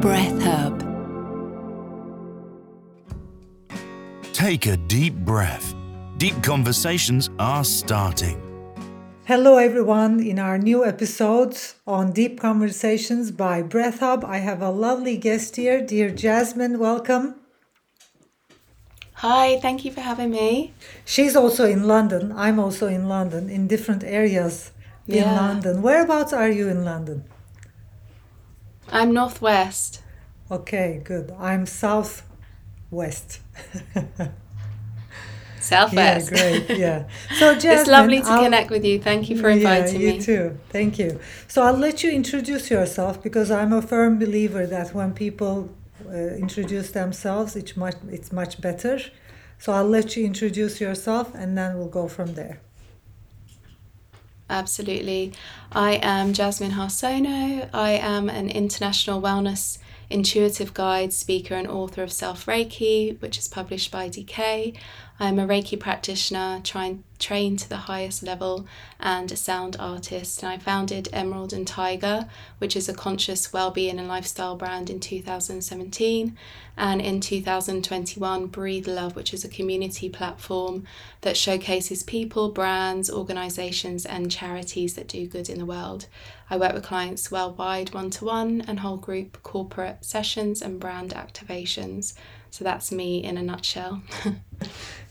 Breath 0.00 0.40
Hub. 0.42 0.80
Take 4.32 4.64
a 4.64 4.78
deep 4.78 5.14
breath. 5.14 5.74
Deep 6.16 6.42
conversations 6.42 7.28
are 7.38 7.64
starting. 7.64 8.40
Hello, 9.26 9.58
everyone. 9.58 10.20
In 10.20 10.38
our 10.38 10.56
new 10.56 10.86
episode 10.86 11.54
on 11.86 12.12
Deep 12.12 12.40
Conversations 12.40 13.30
by 13.30 13.60
Breath 13.60 14.00
Hub, 14.00 14.24
I 14.24 14.38
have 14.38 14.62
a 14.62 14.70
lovely 14.70 15.18
guest 15.18 15.56
here, 15.56 15.84
dear 15.84 16.08
Jasmin. 16.10 16.78
Welcome. 16.78 17.34
Hi, 19.16 19.58
thank 19.60 19.84
you 19.84 19.92
for 19.92 20.00
having 20.00 20.30
me. 20.30 20.72
She's 21.04 21.36
also 21.36 21.66
in 21.66 21.86
London. 21.86 22.32
I'm 22.34 22.58
also 22.58 22.86
in 22.86 23.06
London, 23.06 23.50
in 23.50 23.66
different 23.66 24.02
areas 24.02 24.70
in 25.06 25.16
Yeah. 25.16 25.36
London. 25.36 25.82
Whereabouts 25.82 26.32
are 26.32 26.48
you 26.48 26.68
in 26.68 26.86
London? 26.86 27.24
I'm 28.92 29.12
Northwest. 29.12 30.02
Okay, 30.50 31.00
good. 31.04 31.32
I'm 31.38 31.64
southwest. 31.66 33.40
Southwest. 35.60 36.30
Yeah, 36.32 36.38
great. 36.38 36.78
Yeah. 36.78 37.04
So, 37.38 37.54
Jasmin, 37.54 37.78
it's 37.78 37.88
lovely 37.88 38.20
to 38.20 38.26
I'll- 38.28 38.42
connect 38.42 38.70
with 38.70 38.84
you. 38.84 38.98
Thank 39.00 39.28
you 39.30 39.36
for 39.38 39.48
inviting 39.50 40.00
yeah, 40.00 40.06
you 40.08 40.14
me. 40.14 40.20
too. 40.22 40.58
Thank 40.70 40.98
you. 40.98 41.20
So 41.48 41.62
I'll 41.62 41.76
let 41.76 42.02
you 42.02 42.10
introduce 42.10 42.70
yourself 42.70 43.22
because 43.22 43.50
I'm 43.50 43.72
a 43.72 43.82
firm 43.82 44.18
believer 44.18 44.66
that 44.66 44.94
when 44.94 45.12
people 45.12 45.68
uh, 46.08 46.12
introduce 46.44 46.90
themselves, 46.92 47.56
it's 47.56 47.76
much 47.76 47.96
it's 48.08 48.32
much 48.32 48.60
better. 48.60 48.98
So 49.58 49.72
I'll 49.72 49.88
let 49.88 50.16
you 50.16 50.24
introduce 50.24 50.80
yourself, 50.80 51.34
and 51.34 51.56
then 51.58 51.76
we'll 51.78 51.88
go 52.00 52.08
from 52.08 52.34
there. 52.34 52.60
Absolutely. 54.50 55.32
I 55.70 56.00
am 56.02 56.32
Jasmin 56.32 56.72
Harsono. 56.72 57.70
I 57.72 57.92
am 57.92 58.28
an 58.28 58.50
international 58.50 59.22
wellness 59.22 59.78
intuitive 60.10 60.74
guide, 60.74 61.12
speaker, 61.12 61.54
and 61.54 61.68
author 61.68 62.02
of 62.02 62.12
Self 62.12 62.46
Reiki, 62.46 63.20
which 63.22 63.38
is 63.38 63.46
published 63.46 63.92
by 63.92 64.08
DK. 64.08 64.76
I'm 65.20 65.38
a 65.38 65.46
Reiki 65.46 65.78
practitioner, 65.78 66.60
trying 66.64 67.04
trained 67.20 67.60
to 67.60 67.68
the 67.68 67.76
highest 67.76 68.22
level, 68.24 68.66
and 68.98 69.30
a 69.30 69.36
sound 69.36 69.76
artist. 69.78 70.42
And 70.42 70.50
I 70.50 70.58
founded 70.58 71.08
Emerald 71.12 71.52
and 71.52 71.66
Tiger, 71.66 72.26
which 72.58 72.74
is 72.74 72.88
a 72.88 72.94
conscious 72.94 73.52
well-being 73.52 73.98
and 73.98 74.08
lifestyle 74.08 74.56
brand 74.56 74.90
in 74.90 74.98
2017, 74.98 76.36
and 76.76 77.00
in 77.00 77.20
2021, 77.20 78.46
Breathe 78.46 78.88
Love, 78.88 79.14
which 79.14 79.34
is 79.34 79.44
a 79.44 79.48
community 79.48 80.08
platform 80.08 80.84
that 81.20 81.36
showcases 81.36 82.02
people, 82.02 82.50
brands, 82.50 83.10
organisations, 83.10 84.06
and 84.06 84.30
charities 84.30 84.94
that 84.94 85.06
do 85.06 85.26
good 85.26 85.50
in 85.50 85.58
the 85.58 85.66
world. 85.66 86.06
I 86.48 86.56
work 86.56 86.72
with 86.72 86.84
clients 86.84 87.30
worldwide, 87.30 87.92
one 87.92 88.10
to 88.10 88.24
one, 88.24 88.62
and 88.66 88.80
whole 88.80 88.96
group 88.96 89.42
corporate 89.42 90.04
sessions 90.04 90.62
and 90.62 90.80
brand 90.80 91.12
activations. 91.12 92.14
So 92.50 92.64
that's 92.64 92.90
me 92.92 93.22
in 93.22 93.36
a 93.38 93.42
nutshell. 93.42 94.02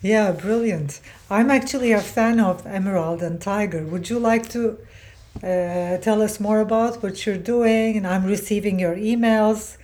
Yeah, 0.02 0.32
brilliant. 0.32 1.02
I'm 1.30 1.52
actually 1.52 1.92
a 1.92 2.00
fan 2.00 2.40
of 2.40 2.66
Emerald 2.66 3.22
and 3.22 3.42
Tiger. 3.42 3.84
Would 3.84 4.10
you 4.10 4.18
like 4.18 4.48
to 4.52 4.78
uh, 5.44 5.98
tell 5.98 6.22
us 6.22 6.40
more 6.40 6.62
about 6.62 7.04
what 7.04 7.26
you're 7.26 7.38
doing? 7.56 7.98
And 7.98 8.08
I'm 8.08 8.24
receiving 8.26 8.80
your 8.80 8.96
emails 8.96 9.76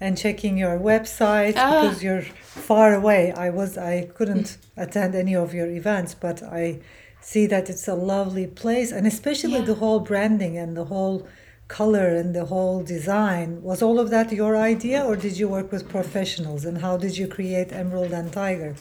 and 0.00 0.16
checking 0.16 0.56
your 0.56 0.78
website 0.78 1.54
Ah. 1.56 1.80
because 1.82 2.00
you're 2.00 2.22
far 2.22 2.94
away. 2.94 3.32
I 3.32 3.50
was 3.50 3.76
I 3.76 4.08
couldn't 4.14 4.56
attend 4.76 5.16
any 5.16 5.34
of 5.34 5.52
your 5.52 5.66
events, 5.68 6.14
but 6.14 6.42
I 6.44 6.78
see 7.20 7.46
that 7.48 7.68
it's 7.68 7.88
a 7.88 7.94
lovely 7.94 8.46
place 8.46 8.92
and 8.92 9.04
especially 9.04 9.54
Yeah. 9.58 9.64
the 9.72 9.74
whole 9.74 9.98
branding 10.00 10.56
and 10.56 10.76
the 10.76 10.84
whole 10.84 11.26
color 11.68 12.08
and 12.08 12.34
the 12.34 12.46
whole 12.46 12.82
design. 12.82 13.62
Was 13.62 13.82
all 13.82 13.98
of 13.98 14.10
that 14.10 14.32
your 14.32 14.56
idea 14.56 15.04
or 15.04 15.16
did 15.16 15.38
you 15.38 15.48
work 15.48 15.72
with 15.72 15.88
professionals 15.88 16.64
and 16.64 16.78
how 16.78 16.96
did 16.96 17.18
you 17.18 17.26
create 17.26 17.72
Emerald 17.72 18.12
and 18.12 18.32
Tiger? 18.32 18.76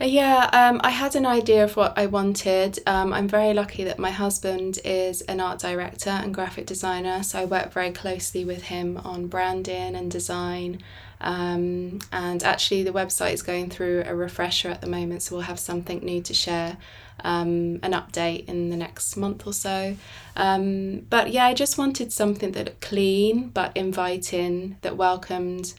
Yeah, 0.00 0.50
um, 0.52 0.80
I 0.82 0.90
had 0.90 1.14
an 1.14 1.24
idea 1.24 1.62
of 1.62 1.76
what 1.76 1.96
I 1.96 2.06
wanted. 2.06 2.80
Um, 2.84 3.12
I'm 3.12 3.28
very 3.28 3.54
lucky 3.54 3.84
that 3.84 3.98
my 3.98 4.10
husband 4.10 4.80
is 4.84 5.20
an 5.22 5.38
art 5.38 5.60
director 5.60 6.10
and 6.10 6.34
graphic 6.34 6.66
designer, 6.66 7.22
so 7.22 7.38
I 7.38 7.44
work 7.44 7.72
very 7.72 7.92
closely 7.92 8.44
with 8.44 8.64
him 8.64 9.00
on 9.04 9.28
branding 9.28 9.94
and 9.94 10.10
design. 10.10 10.80
Um, 11.24 12.00
and 12.12 12.42
actually, 12.42 12.82
the 12.82 12.92
website 12.92 13.32
is 13.32 13.42
going 13.42 13.70
through 13.70 14.04
a 14.06 14.14
refresher 14.14 14.68
at 14.68 14.82
the 14.82 14.86
moment, 14.86 15.22
so 15.22 15.34
we'll 15.34 15.44
have 15.44 15.58
something 15.58 16.00
new 16.00 16.20
to 16.22 16.34
share, 16.34 16.76
um, 17.24 17.80
an 17.82 17.92
update 17.92 18.46
in 18.46 18.68
the 18.68 18.76
next 18.76 19.16
month 19.16 19.46
or 19.46 19.54
so. 19.54 19.96
Um, 20.36 21.00
but 21.08 21.32
yeah, 21.32 21.46
I 21.46 21.54
just 21.54 21.78
wanted 21.78 22.12
something 22.12 22.52
that 22.52 22.66
looked 22.66 22.82
clean 22.82 23.48
but 23.48 23.74
inviting, 23.74 24.76
that 24.82 24.98
welcomed 24.98 25.72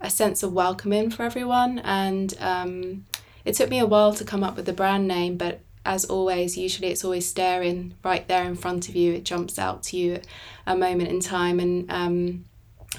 a 0.00 0.08
sense 0.08 0.42
of 0.42 0.54
welcoming 0.54 1.10
for 1.10 1.24
everyone. 1.24 1.78
And 1.80 2.34
um, 2.40 3.04
it 3.44 3.54
took 3.54 3.68
me 3.68 3.78
a 3.78 3.86
while 3.86 4.14
to 4.14 4.24
come 4.24 4.42
up 4.42 4.56
with 4.56 4.64
the 4.64 4.72
brand 4.72 5.06
name, 5.06 5.36
but 5.36 5.60
as 5.84 6.06
always, 6.06 6.56
usually 6.56 6.88
it's 6.88 7.04
always 7.04 7.28
staring 7.28 7.94
right 8.02 8.26
there 8.28 8.44
in 8.44 8.56
front 8.56 8.88
of 8.88 8.96
you. 8.96 9.12
It 9.12 9.24
jumps 9.24 9.58
out 9.58 9.82
to 9.84 9.96
you 9.98 10.14
at 10.14 10.26
a 10.66 10.74
moment 10.74 11.10
in 11.10 11.20
time. 11.20 11.60
And 11.60 11.90
um, 11.90 12.44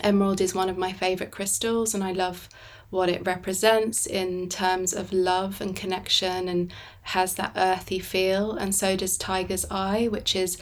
emerald 0.04 0.42
is 0.42 0.56
one 0.56 0.70
of 0.70 0.78
my 0.78 0.94
favorite 0.94 1.32
crystals, 1.32 1.94
and 1.94 2.04
I 2.04 2.12
love 2.12 2.50
what 2.90 3.10
it 3.10 3.26
represents 3.26 4.06
in 4.06 4.48
terms 4.48 4.94
of 4.94 5.12
love 5.12 5.60
and 5.60 5.76
connection 5.76 6.48
and 6.48 6.72
has 7.02 7.36
that 7.36 7.52
earthy 7.56 8.00
feel. 8.00 8.54
And 8.54 8.74
so 8.74 8.96
does 8.96 9.18
Tiger's 9.18 9.66
Eye, 9.70 10.08
which 10.08 10.36
is 10.36 10.58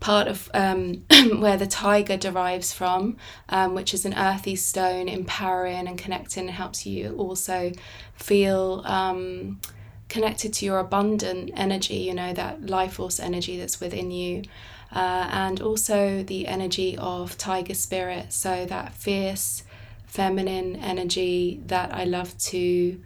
part 0.00 0.26
of 0.26 0.50
um, 0.52 0.94
where 1.38 1.56
the 1.56 1.66
tiger 1.66 2.16
derives 2.16 2.72
from, 2.72 3.16
um, 3.48 3.74
which 3.74 3.94
is 3.94 4.04
an 4.04 4.14
earthy 4.14 4.56
stone, 4.56 5.08
empowering 5.08 5.86
and 5.86 5.96
connecting, 5.96 6.48
and 6.48 6.50
helps 6.50 6.84
you 6.84 7.14
also 7.16 7.70
feel 8.14 8.82
um, 8.84 9.60
connected 10.08 10.52
to 10.54 10.66
your 10.66 10.80
abundant 10.80 11.52
energy, 11.54 11.94
you 11.94 12.14
know, 12.14 12.32
that 12.32 12.66
life 12.66 12.94
force 12.94 13.20
energy 13.20 13.58
that's 13.58 13.80
within 13.80 14.10
you. 14.10 14.42
Uh, 14.92 15.26
and 15.30 15.60
also 15.62 16.22
the 16.22 16.46
energy 16.46 16.96
of 16.98 17.38
tiger 17.38 17.74
spirit, 17.74 18.32
so 18.32 18.66
that 18.66 18.92
fierce, 18.92 19.62
feminine 20.06 20.76
energy 20.76 21.60
that 21.66 21.94
I 21.94 22.04
love 22.04 22.36
to 22.38 23.00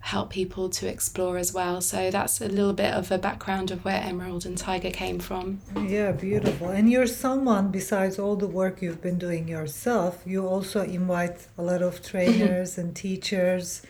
help 0.00 0.30
people 0.30 0.68
to 0.70 0.88
explore 0.88 1.36
as 1.36 1.52
well. 1.52 1.80
So 1.80 2.10
that's 2.10 2.40
a 2.40 2.48
little 2.48 2.72
bit 2.72 2.94
of 2.94 3.10
a 3.10 3.18
background 3.18 3.70
of 3.70 3.84
where 3.84 4.00
Emerald 4.00 4.46
and 4.46 4.56
Tiger 4.56 4.90
came 4.90 5.18
from. 5.18 5.60
Yeah, 5.86 6.12
beautiful. 6.12 6.68
And 6.68 6.90
you're 6.90 7.06
someone, 7.06 7.70
besides 7.70 8.18
all 8.18 8.36
the 8.36 8.46
work 8.46 8.80
you've 8.80 9.02
been 9.02 9.18
doing 9.18 9.48
yourself, 9.48 10.22
you 10.24 10.46
also 10.46 10.82
invite 10.82 11.48
a 11.58 11.62
lot 11.62 11.82
of 11.82 12.02
trainers 12.02 12.78
and 12.78 12.94
teachers, 12.96 13.82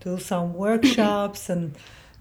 do 0.00 0.18
some 0.18 0.54
workshops, 0.54 1.50
and 1.50 1.74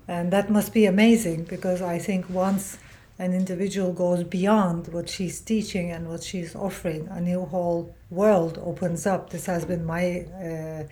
and 0.08 0.32
that 0.32 0.50
must 0.52 0.72
be 0.72 0.86
amazing 0.86 1.46
because 1.46 1.82
I 1.82 1.98
think 1.98 2.30
once 2.30 2.78
an 3.18 3.34
individual 3.34 3.94
goes 3.94 4.24
beyond 4.24 4.90
what 4.90 5.10
she's 5.10 5.40
teaching 5.40 5.92
and 5.92 6.10
what 6.10 6.24
she's 6.24 6.56
offering, 6.56 7.08
a 7.10 7.22
new 7.22 7.46
whole 7.46 7.96
world 8.10 8.60
opens 8.62 9.06
up. 9.06 9.30
This 9.30 9.46
has 9.46 9.64
been 9.66 9.86
my 9.86 10.26
uh, 10.44 10.84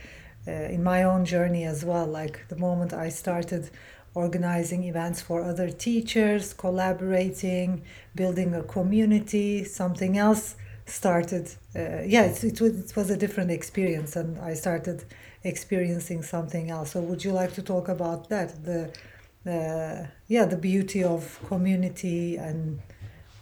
uh, 0.46 0.52
in 0.52 0.84
my 0.84 1.04
own 1.04 1.26
journey 1.26 1.64
as 1.64 1.86
well. 1.86 2.06
Like 2.06 2.48
the 2.50 2.58
moment 2.58 2.94
I 2.94 3.10
started 3.10 3.70
organizing 4.14 4.84
events 4.84 5.22
for 5.22 5.42
other 5.42 5.70
teachers, 5.70 6.54
collaborating, 6.54 7.82
building 8.16 8.54
a 8.54 8.64
community, 8.64 9.64
something 9.64 10.18
else 10.18 10.56
started. 10.86 11.50
Uh, 11.76 12.02
yeah, 12.06 12.24
it, 12.24 12.44
it, 12.44 12.62
was, 12.62 12.92
it 12.92 12.96
was 12.96 13.10
a 13.10 13.18
different 13.18 13.52
experience, 13.52 14.16
and 14.16 14.38
I 14.40 14.54
started 14.54 15.06
experiencing 15.44 16.22
something 16.22 16.70
else. 16.70 16.92
So, 16.92 17.02
would 17.02 17.24
you 17.24 17.32
like 17.32 17.54
to 17.54 17.62
talk 17.62 17.90
about 17.90 18.30
that? 18.30 18.64
The 18.64 18.94
uh, 19.46 20.08
yeah, 20.28 20.46
the 20.46 20.58
beauty 20.58 21.04
of 21.04 21.40
community 21.48 22.38
and 22.38 22.80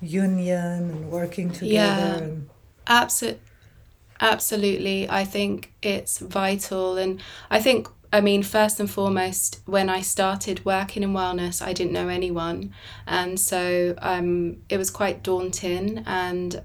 union 0.01 0.89
and 0.89 1.11
working 1.11 1.51
together. 1.51 1.73
Yeah. 1.73 2.17
And, 2.17 2.49
Absolutely. 2.87 3.41
Absolutely. 4.19 5.09
I 5.09 5.23
think 5.23 5.73
it's 5.81 6.19
vital. 6.19 6.97
And 6.97 7.21
I 7.49 7.59
think 7.59 7.87
I 8.13 8.19
mean, 8.19 8.43
first 8.43 8.79
and 8.79 8.91
foremost, 8.91 9.61
when 9.65 9.89
I 9.89 10.01
started 10.01 10.65
working 10.65 11.01
in 11.01 11.13
wellness, 11.13 11.61
I 11.61 11.71
didn't 11.71 11.93
know 11.93 12.09
anyone. 12.09 12.73
And 13.07 13.39
so 13.39 13.95
um, 13.99 14.57
it 14.67 14.77
was 14.77 14.89
quite 14.89 15.23
daunting. 15.23 16.03
And, 16.05 16.61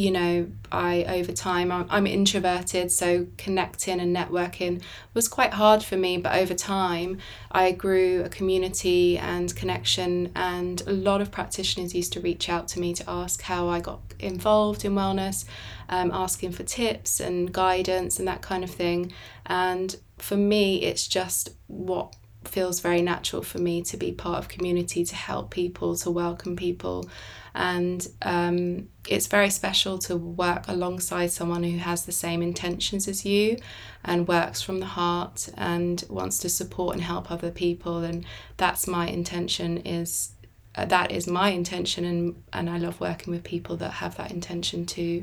you 0.00 0.10
know, 0.10 0.50
I, 0.72 1.04
over 1.04 1.30
time, 1.30 1.70
I'm, 1.70 1.86
I'm 1.90 2.06
introverted, 2.06 2.90
so 2.90 3.26
connecting 3.36 4.00
and 4.00 4.16
networking 4.16 4.82
was 5.12 5.28
quite 5.28 5.52
hard 5.52 5.82
for 5.82 5.98
me. 5.98 6.16
But 6.16 6.36
over 6.36 6.54
time, 6.54 7.18
I 7.52 7.72
grew 7.72 8.22
a 8.22 8.30
community 8.30 9.18
and 9.18 9.54
connection, 9.54 10.32
and 10.34 10.80
a 10.86 10.92
lot 10.92 11.20
of 11.20 11.30
practitioners 11.30 11.94
used 11.94 12.14
to 12.14 12.20
reach 12.20 12.48
out 12.48 12.66
to 12.68 12.80
me 12.80 12.94
to 12.94 13.04
ask 13.06 13.42
how 13.42 13.68
I 13.68 13.80
got 13.80 14.00
involved 14.18 14.86
in 14.86 14.94
wellness, 14.94 15.44
um, 15.90 16.10
asking 16.12 16.52
for 16.52 16.62
tips 16.62 17.20
and 17.20 17.52
guidance 17.52 18.18
and 18.18 18.26
that 18.26 18.40
kind 18.40 18.64
of 18.64 18.70
thing. 18.70 19.12
And 19.44 19.94
for 20.16 20.36
me, 20.36 20.82
it's 20.82 21.06
just 21.06 21.50
what 21.66 22.16
feels 22.44 22.80
very 22.80 23.02
natural 23.02 23.42
for 23.42 23.58
me 23.58 23.82
to 23.82 23.98
be 23.98 24.12
part 24.12 24.38
of 24.38 24.48
community, 24.48 25.04
to 25.04 25.14
help 25.14 25.50
people, 25.50 25.94
to 25.96 26.10
welcome 26.10 26.56
people. 26.56 27.06
And 27.54 28.06
um, 28.22 28.88
it's 29.08 29.26
very 29.26 29.50
special 29.50 29.98
to 30.00 30.16
work 30.16 30.68
alongside 30.68 31.32
someone 31.32 31.64
who 31.64 31.78
has 31.78 32.04
the 32.04 32.12
same 32.12 32.42
intentions 32.42 33.08
as 33.08 33.24
you 33.24 33.58
and 34.04 34.28
works 34.28 34.62
from 34.62 34.80
the 34.80 34.86
heart 34.86 35.48
and 35.56 36.04
wants 36.08 36.38
to 36.38 36.48
support 36.48 36.94
and 36.94 37.02
help 37.02 37.30
other 37.30 37.50
people. 37.50 37.98
And 37.98 38.24
that's 38.56 38.86
my 38.86 39.08
intention 39.08 39.78
is 39.78 40.32
uh, 40.76 40.84
that 40.84 41.10
is 41.10 41.26
my 41.26 41.50
intention 41.50 42.04
and 42.04 42.42
and 42.52 42.70
I 42.70 42.78
love 42.78 43.00
working 43.00 43.32
with 43.32 43.42
people 43.42 43.76
that 43.78 43.90
have 43.94 44.16
that 44.16 44.30
intention 44.30 44.86
too. 44.86 45.22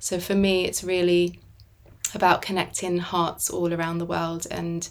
So 0.00 0.18
for 0.18 0.34
me 0.34 0.64
it's 0.64 0.82
really 0.82 1.38
about 2.14 2.42
connecting 2.42 2.98
hearts 2.98 3.50
all 3.50 3.72
around 3.72 3.98
the 3.98 4.04
world 4.04 4.46
and 4.50 4.88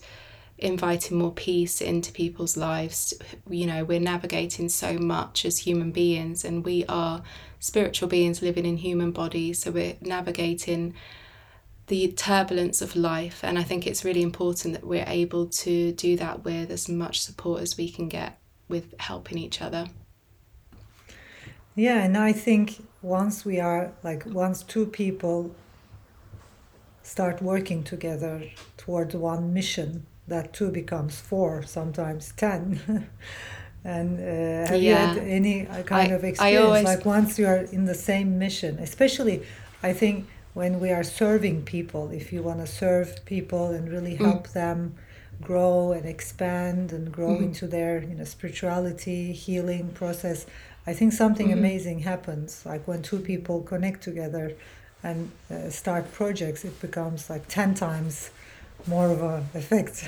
inviting 0.58 1.18
more 1.18 1.32
peace 1.32 1.82
into 1.82 2.12
people's 2.12 2.58
lives. 2.58 3.14
You 3.50 3.68
know, 3.68 3.84
we're 3.84 4.00
navigating 4.00 4.70
so 4.70 4.94
much 4.94 5.46
as 5.46 5.60
human 5.60 5.92
beings, 5.92 6.44
and 6.44 6.66
we 6.66 6.86
are 6.90 7.22
spiritual 7.60 8.10
beings 8.10 8.42
living 8.42 8.66
in 8.66 8.78
human 8.78 9.12
bodies, 9.12 9.60
so 9.60 9.72
we're 9.72 9.98
navigating 10.02 10.94
the 11.88 12.12
turbulence 12.12 12.82
of 12.82 12.96
life. 12.96 13.44
And 13.44 13.58
I 13.58 13.64
think 13.64 13.88
it's 13.88 14.04
really 14.04 14.22
important 14.24 14.74
that 14.74 14.86
we're 14.86 15.06
able 15.08 15.46
to 15.48 15.92
do 15.94 16.18
that 16.18 16.44
with 16.44 16.72
as 16.72 16.90
much 16.90 17.22
support 17.22 17.62
as 17.62 17.78
we 17.78 17.90
can 17.90 18.10
get 18.10 18.40
with 18.68 18.94
helping 19.00 19.38
each 19.38 19.62
other. 19.62 19.88
Yeah, 21.76 22.04
and 22.04 22.18
I 22.18 22.34
think 22.34 22.84
once 23.04 23.46
we 23.46 23.60
are 23.60 23.94
like, 24.04 24.26
once 24.26 24.64
two 24.64 24.88
people 24.88 25.56
start 27.04 27.42
working 27.42 27.84
together 27.84 28.44
towards 28.76 29.16
one 29.16 29.54
mission, 29.54 30.07
that 30.28 30.54
two 30.54 30.72
becomes 30.72 31.20
four, 31.20 31.64
sometimes 31.64 32.34
ten. 32.36 32.80
and 33.84 34.20
uh, 34.20 34.70
have 34.70 34.82
yeah. 34.82 34.82
you 34.82 34.96
had 34.96 35.18
any 35.20 35.66
kind 35.86 36.12
I, 36.12 36.16
of 36.16 36.24
experience 36.24 36.66
always... 36.66 36.84
like 36.84 37.06
once 37.06 37.40
you 37.40 37.48
are 37.48 37.58
in 37.58 37.86
the 37.86 37.96
same 37.96 38.38
mission, 38.38 38.80
especially, 38.80 39.44
I 39.82 39.94
think 39.94 40.28
when 40.54 40.80
we 40.80 40.92
are 40.92 41.04
serving 41.04 41.64
people, 41.64 42.10
if 42.12 42.34
you 42.34 42.42
want 42.42 42.60
to 42.60 42.68
serve 42.68 43.24
people 43.26 43.72
and 43.72 43.92
really 43.92 44.16
mm. 44.16 44.26
help 44.26 44.48
mm. 44.48 44.54
them 44.54 44.96
grow 45.42 45.92
and 45.92 46.06
expand 46.06 46.92
and 46.92 47.12
grow 47.12 47.38
mm. 47.38 47.44
into 47.44 47.68
their 47.68 48.02
you 48.02 48.16
know 48.16 48.24
spirituality 48.24 49.32
healing 49.32 49.88
process 49.90 50.48
i 50.88 50.94
think 50.94 51.14
something 51.14 51.50
mm-hmm. 51.50 51.60
amazing 51.60 52.00
happens 52.00 52.66
like 52.66 52.88
when 52.88 53.04
two 53.04 53.20
people 53.20 53.62
connect 53.62 54.02
together 54.02 54.56
and 55.04 55.32
uh, 55.52 55.70
start 55.70 56.12
projects, 56.12 56.66
it 56.66 56.80
becomes 56.82 57.30
like 57.30 57.48
10 57.48 57.76
times 57.76 58.32
more 58.88 59.12
of 59.12 59.22
an 59.22 59.44
effect. 59.54 60.08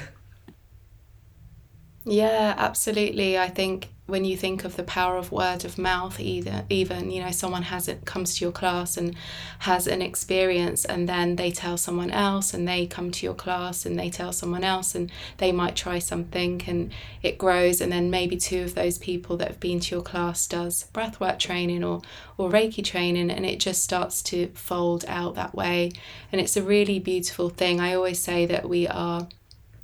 Yeah, 2.09 2.56
absolutely. 2.57 3.38
I 3.38 3.50
think 3.50 3.89
when 4.07 4.25
you 4.25 4.35
think 4.35 4.63
of 4.65 4.75
the 4.75 4.83
power 4.83 5.17
of 5.17 5.31
word 5.31 5.63
of 5.63 5.77
mouth 5.77 6.19
either 6.19 6.65
even 6.67 7.11
you 7.11 7.21
know 7.21 7.29
someone 7.29 7.61
has 7.61 7.88
it 7.88 8.06
comes 8.06 8.35
to 8.35 8.44
your 8.44 8.51
class 8.51 8.97
and 8.97 9.15
has 9.59 9.85
an 9.85 10.01
experience 10.01 10.83
and 10.83 11.07
then 11.07 11.35
they 11.35 11.51
tell 11.51 11.77
someone 11.77 12.09
else 12.09 12.51
and 12.51 12.67
they 12.67 12.88
come 12.88 13.11
to 13.11 13.23
your 13.23 13.35
class 13.35 13.85
and 13.85 14.00
they 14.00 14.09
tell 14.09 14.33
someone 14.33 14.63
else 14.63 14.95
and 14.95 15.11
they 15.38 15.51
might 15.51 15.75
try 15.75 16.00
something 16.00 16.59
and 16.65 16.91
it 17.21 17.38
grows 17.38 17.81
and 17.81 17.91
then 17.91 18.09
maybe 18.09 18.35
two 18.35 18.63
of 18.63 18.73
those 18.73 18.97
people 18.97 19.38
that 19.38 19.47
have 19.50 19.59
been 19.59 19.79
to 19.79 19.94
your 19.94 20.03
class 20.03 20.47
does 20.47 20.89
breathwork 20.91 21.38
training 21.38 21.83
or 21.83 22.01
or 22.35 22.50
reiki 22.50 22.83
training 22.83 23.29
and 23.29 23.45
it 23.45 23.59
just 23.59 23.83
starts 23.83 24.23
to 24.23 24.47
fold 24.56 25.06
out 25.07 25.35
that 25.35 25.53
way 25.53 25.91
and 26.31 26.41
it's 26.41 26.57
a 26.57 26.63
really 26.63 26.97
beautiful 26.97 27.50
thing 27.50 27.79
i 27.79 27.94
always 27.94 28.17
say 28.17 28.47
that 28.47 28.67
we 28.67 28.88
are 28.88 29.27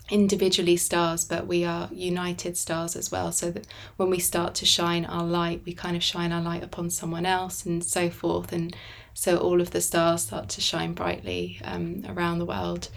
individually 0.09 0.77
stars, 0.77 1.25
but 1.25 1.47
we 1.47 1.63
are 1.63 1.89
united 1.91 2.57
stars 2.57 2.95
as 2.95 3.11
well. 3.11 3.31
So 3.31 3.51
that 3.51 3.67
when 3.97 4.09
we 4.09 4.19
start 4.19 4.55
to 4.55 4.65
shine 4.65 5.05
our 5.05 5.25
light, 5.25 5.61
we 5.65 5.73
kind 5.73 5.95
of 5.95 6.03
shine 6.03 6.31
our 6.31 6.41
light 6.41 6.63
upon 6.63 6.89
someone 6.89 7.25
else 7.25 7.65
and 7.65 7.83
so 7.83 8.09
forth. 8.09 8.51
And 8.51 8.75
so 9.13 9.37
all 9.37 9.61
of 9.61 9.71
the 9.71 9.81
stars 9.81 10.23
start 10.23 10.49
to 10.49 10.61
shine 10.61 10.93
brightly 10.93 11.59
um, 11.63 12.03
around 12.07 12.39
the 12.39 12.45
world. 12.45 12.89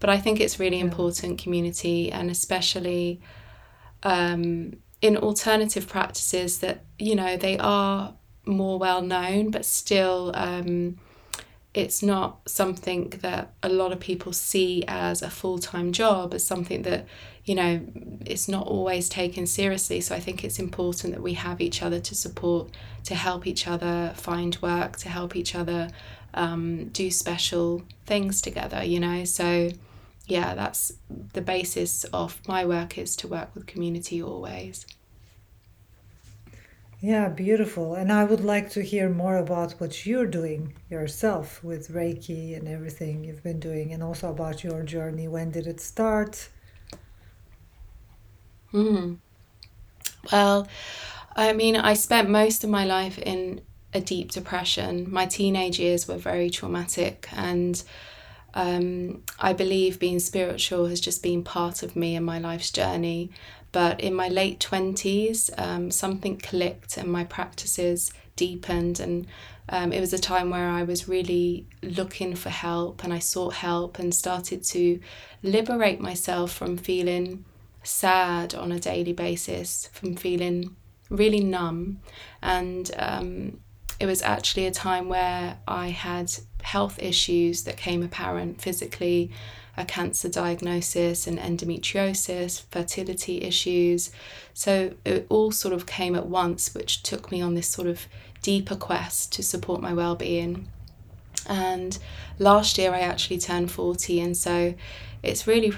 But 0.00 0.10
I 0.10 0.18
think 0.18 0.40
it's 0.40 0.58
really 0.58 0.78
yeah. 0.78 0.84
important 0.84 1.38
community 1.38 2.10
and 2.10 2.30
especially 2.30 3.20
um, 4.02 4.74
in 5.00 5.16
alternative 5.16 5.88
practices 5.88 6.58
that, 6.58 6.84
you 6.98 7.14
know, 7.14 7.36
they 7.36 7.56
are 7.58 8.14
more 8.46 8.78
well 8.78 9.02
known, 9.02 9.50
but 9.50 9.64
still. 9.64 10.32
Um, 10.34 10.98
it's 11.72 12.02
not 12.02 12.40
something 12.48 13.10
that 13.20 13.52
a 13.62 13.68
lot 13.68 13.92
of 13.92 14.00
people 14.00 14.32
see 14.32 14.84
as 14.88 15.22
a 15.22 15.30
full 15.30 15.58
time 15.58 15.92
job, 15.92 16.34
as 16.34 16.44
something 16.44 16.82
that, 16.82 17.06
you 17.44 17.54
know, 17.54 17.80
it's 18.26 18.48
not 18.48 18.66
always 18.66 19.08
taken 19.08 19.46
seriously. 19.46 20.00
So 20.00 20.14
I 20.14 20.20
think 20.20 20.42
it's 20.42 20.58
important 20.58 21.14
that 21.14 21.22
we 21.22 21.34
have 21.34 21.60
each 21.60 21.82
other 21.82 22.00
to 22.00 22.14
support, 22.14 22.70
to 23.04 23.14
help 23.14 23.46
each 23.46 23.68
other 23.68 24.12
find 24.16 24.58
work, 24.60 24.96
to 24.98 25.08
help 25.08 25.36
each 25.36 25.54
other 25.54 25.90
um, 26.34 26.88
do 26.88 27.10
special 27.10 27.82
things 28.04 28.40
together, 28.40 28.82
you 28.82 28.98
know. 28.98 29.24
So, 29.24 29.70
yeah, 30.26 30.54
that's 30.54 30.92
the 31.32 31.40
basis 31.40 32.02
of 32.04 32.40
my 32.48 32.64
work 32.64 32.98
is 32.98 33.14
to 33.16 33.28
work 33.28 33.54
with 33.54 33.66
community 33.66 34.20
always. 34.20 34.86
Yeah, 37.02 37.28
beautiful. 37.28 37.94
And 37.94 38.12
I 38.12 38.24
would 38.24 38.40
like 38.44 38.70
to 38.70 38.82
hear 38.82 39.08
more 39.08 39.36
about 39.36 39.72
what 39.80 40.06
you're 40.06 40.26
doing 40.26 40.74
yourself 40.90 41.62
with 41.64 41.88
Reiki 41.90 42.56
and 42.56 42.68
everything 42.68 43.24
you've 43.24 43.42
been 43.42 43.60
doing, 43.60 43.92
and 43.92 44.02
also 44.02 44.30
about 44.30 44.62
your 44.64 44.82
journey. 44.82 45.26
When 45.28 45.50
did 45.50 45.66
it 45.66 45.80
start? 45.80 46.48
Hmm. 48.70 49.14
Well, 50.30 50.68
I 51.34 51.52
mean, 51.52 51.76
I 51.76 51.94
spent 51.94 52.28
most 52.28 52.64
of 52.64 52.70
my 52.70 52.84
life 52.84 53.18
in 53.18 53.62
a 53.94 54.00
deep 54.00 54.30
depression. 54.32 55.10
My 55.10 55.26
teenage 55.26 55.78
years 55.78 56.06
were 56.06 56.18
very 56.18 56.50
traumatic, 56.50 57.28
and 57.32 57.82
um, 58.54 59.22
I 59.38 59.52
believe 59.52 59.98
being 59.98 60.18
spiritual 60.20 60.86
has 60.86 61.00
just 61.00 61.22
been 61.22 61.42
part 61.42 61.82
of 61.82 61.96
me 61.96 62.16
and 62.16 62.26
my 62.26 62.38
life's 62.38 62.70
journey. 62.70 63.30
But 63.72 64.00
in 64.00 64.14
my 64.14 64.28
late 64.28 64.58
20s, 64.58 65.50
um, 65.58 65.90
something 65.90 66.38
clicked 66.38 66.96
and 66.96 67.08
my 67.08 67.24
practices 67.24 68.12
deepened. 68.36 68.98
And 69.00 69.26
um, 69.68 69.92
it 69.92 70.00
was 70.00 70.12
a 70.12 70.18
time 70.18 70.50
where 70.50 70.68
I 70.68 70.82
was 70.82 71.08
really 71.08 71.66
looking 71.82 72.34
for 72.34 72.50
help 72.50 73.04
and 73.04 73.12
I 73.12 73.20
sought 73.20 73.54
help 73.54 73.98
and 73.98 74.14
started 74.14 74.64
to 74.64 74.98
liberate 75.42 76.00
myself 76.00 76.52
from 76.52 76.76
feeling 76.76 77.44
sad 77.82 78.54
on 78.54 78.72
a 78.72 78.80
daily 78.80 79.12
basis, 79.12 79.88
from 79.92 80.16
feeling 80.16 80.76
really 81.08 81.40
numb. 81.40 82.00
And 82.42 82.90
um, 82.98 83.60
it 84.00 84.06
was 84.06 84.22
actually 84.22 84.66
a 84.66 84.70
time 84.70 85.08
where 85.08 85.58
I 85.68 85.88
had 85.88 86.32
health 86.62 86.98
issues 87.00 87.64
that 87.64 87.76
came 87.76 88.02
apparent 88.02 88.60
physically 88.60 89.30
a 89.80 89.84
cancer 89.84 90.28
diagnosis 90.28 91.26
and 91.26 91.38
endometriosis, 91.38 92.62
fertility 92.70 93.42
issues. 93.42 94.10
So 94.54 94.94
it 95.04 95.26
all 95.28 95.50
sort 95.50 95.74
of 95.74 95.86
came 95.86 96.14
at 96.14 96.26
once, 96.26 96.74
which 96.74 97.02
took 97.02 97.32
me 97.32 97.40
on 97.40 97.54
this 97.54 97.68
sort 97.68 97.88
of 97.88 98.06
deeper 98.42 98.76
quest 98.76 99.32
to 99.32 99.42
support 99.42 99.80
my 99.80 99.92
well-being. 99.92 100.68
And 101.48 101.98
last 102.38 102.78
year 102.78 102.92
I 102.92 103.00
actually 103.00 103.38
turned 103.38 103.70
40 103.70 104.20
and 104.20 104.36
so 104.36 104.74
it's 105.22 105.46
really 105.46 105.72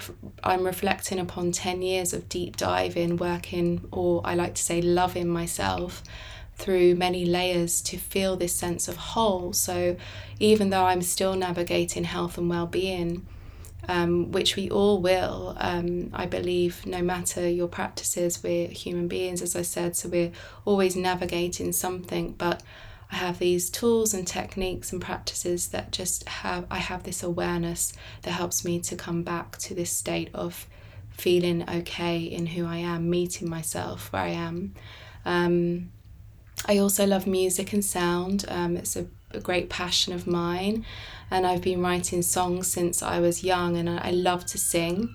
I'm 0.45 0.65
reflecting 0.65 1.19
upon 1.19 1.53
10 1.53 1.83
years 1.83 2.13
of 2.13 2.29
deep 2.29 2.57
diving, 2.57 3.17
working 3.17 3.89
or 3.91 4.21
I 4.25 4.35
like 4.35 4.55
to 4.55 4.63
say 4.63 4.83
loving 4.83 5.29
myself 5.29 6.03
through 6.57 6.95
many 6.95 7.25
layers 7.25 7.81
to 7.83 7.97
feel 7.97 8.37
this 8.37 8.53
sense 8.53 8.87
of 8.87 8.97
whole. 8.97 9.53
So 9.53 9.97
even 10.39 10.71
though 10.71 10.85
I'm 10.85 11.03
still 11.03 11.35
navigating 11.35 12.05
health 12.05 12.39
and 12.39 12.49
well-being, 12.49 13.27
um, 13.89 14.31
which 14.33 14.57
we 14.57 14.71
all 14.71 15.01
will. 15.01 15.57
Um, 15.59 16.11
I 16.13 16.27
believe 16.27 16.87
no 16.87 17.03
matter 17.03 17.49
your 17.49 17.69
practices, 17.69 18.43
we're 18.43 18.69
human 18.69 19.09
beings, 19.09 19.43
as 19.43 19.57
I 19.57 19.63
said, 19.63 19.97
so 19.97 20.09
we're 20.09 20.33
always 20.65 20.97
navigating 20.97 21.73
something. 21.73 22.33
But 22.33 22.63
I 23.11 23.17
have 23.17 23.39
these 23.39 23.69
tools 23.69 24.15
and 24.15 24.27
techniques 24.27 24.93
and 24.93 25.01
practices 25.01 25.69
that 25.69 25.93
just 25.93 26.27
have, 26.29 26.67
I 26.71 26.79
have 26.79 27.03
this 27.03 27.23
awareness 27.23 27.93
that 28.23 28.31
helps 28.31 28.65
me 28.65 28.81
to 28.81 28.97
come 28.97 29.23
back 29.23 29.59
to 29.59 29.75
this 29.75 29.91
state 29.91 30.31
of 30.33 30.67
feeling 31.11 31.69
okay 31.69 32.21
in 32.21 32.47
who 32.47 32.67
I 32.67 32.77
am, 32.77 33.11
meeting 33.11 33.51
myself 33.51 34.13
where 34.13 34.23
I 34.23 34.29
am. 34.29 34.75
Um, 35.25 35.91
I 36.67 36.79
also 36.79 37.07
love 37.07 37.27
music 37.27 37.73
and 37.73 37.85
sound. 37.85 38.45
Um, 38.49 38.77
it's 38.77 38.97
a, 38.97 39.07
a, 39.33 39.41
great 39.41 39.69
passion 39.69 40.13
of 40.13 40.27
mine, 40.27 40.85
and 41.33 41.47
I've 41.47 41.63
been 41.63 41.81
writing 41.81 42.21
songs 42.21 42.69
since 42.69 43.03
I 43.03 43.19
was 43.19 43.43
young, 43.43 43.79
and 43.79 43.89
I, 43.89 44.11
love 44.11 44.45
to 44.47 44.59
sing. 44.59 45.15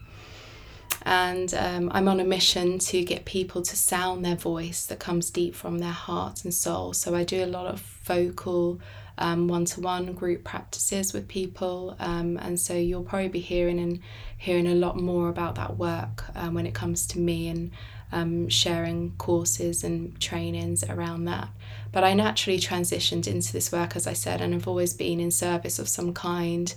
And 1.03 1.53
um, 1.53 1.91
I'm 1.93 2.07
on 2.07 2.19
a 2.19 2.24
mission 2.24 2.79
to 2.79 3.03
get 3.05 3.24
people 3.25 3.62
to 3.62 3.75
sound 3.75 4.25
their 4.25 4.36
voice 4.36 4.88
that 4.88 5.00
comes 5.00 5.29
deep 5.29 5.53
from 5.53 5.77
their 5.77 5.91
heart 5.91 6.43
and 6.43 6.51
soul. 6.51 6.93
So 6.93 7.13
I 7.13 7.24
do 7.24 7.43
a 7.43 7.45
lot 7.45 7.67
of 7.67 7.81
vocal 8.03 8.81
one 9.17 9.65
to 9.65 9.81
one 9.81 10.13
group 10.13 10.43
practices 10.43 11.13
with 11.13 11.27
people. 11.27 11.95
Um, 12.00 12.38
and 12.38 12.59
so 12.59 12.74
you'll 12.74 13.03
probably 13.03 13.29
be 13.29 13.39
hearing 13.39 13.79
and 13.79 14.00
hearing 14.38 14.67
a 14.67 14.75
lot 14.75 14.97
more 14.97 15.29
about 15.29 15.55
that 15.55 15.77
work 15.77 16.25
um, 16.36 16.55
when 16.55 16.65
it 16.65 16.74
comes 16.74 17.05
to 17.07 17.19
me 17.19 17.47
and 17.47 17.71
um, 18.12 18.50
sharing 18.50 19.12
courses 19.18 19.84
and 19.84 20.20
trainings 20.20 20.84
around 20.84 21.26
that. 21.26 21.50
But 21.92 22.04
I 22.04 22.14
naturally 22.14 22.60
transitioned 22.60 23.28
into 23.28 23.54
this 23.54 23.72
work, 23.72 23.96
as 23.96 24.08
I 24.08 24.14
said, 24.14 24.42
and 24.42 24.54
I've 24.54 24.68
always 24.68 24.94
been 24.94 25.20
in 25.20 25.32
service 25.32 25.80
of 25.80 25.90
some 25.90 26.14
kind. 26.14 26.74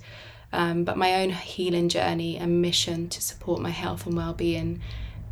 Um, 0.53 0.85
but 0.85 0.97
my 0.97 1.23
own 1.23 1.31
healing 1.31 1.89
journey 1.89 2.37
and 2.37 2.61
mission 2.61 3.09
to 3.11 3.23
support 3.23 3.61
my 3.61 3.71
health 3.71 4.07
and 4.07 4.17
well-being 4.17 4.81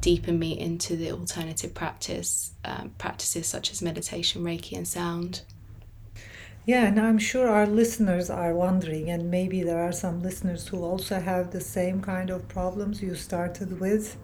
deepen 0.01 0.39
me 0.39 0.57
into 0.59 0.95
the 0.95 1.11
alternative 1.11 1.75
practice 1.75 2.53
um, 2.65 2.93
practices 2.99 3.47
such 3.47 3.73
as 3.73 3.83
meditation, 3.83 4.45
Reiki, 4.45 4.77
and 4.77 4.87
sound. 4.87 5.43
Yeah, 6.67 6.87
and 6.87 7.01
I'm 7.01 7.19
sure 7.19 7.49
our 7.49 7.67
listeners 7.67 8.29
are 8.29 8.55
wondering, 8.55 9.11
and 9.11 9.31
maybe 9.31 9.63
there 9.63 9.83
are 9.83 9.91
some 9.91 10.23
listeners 10.23 10.69
who 10.69 10.85
also 10.85 11.19
have 11.19 11.51
the 11.51 11.63
same 11.63 12.03
kind 12.03 12.31
of 12.31 12.47
problems 12.47 13.03
you 13.03 13.15
started 13.15 13.81
with, 13.81 14.19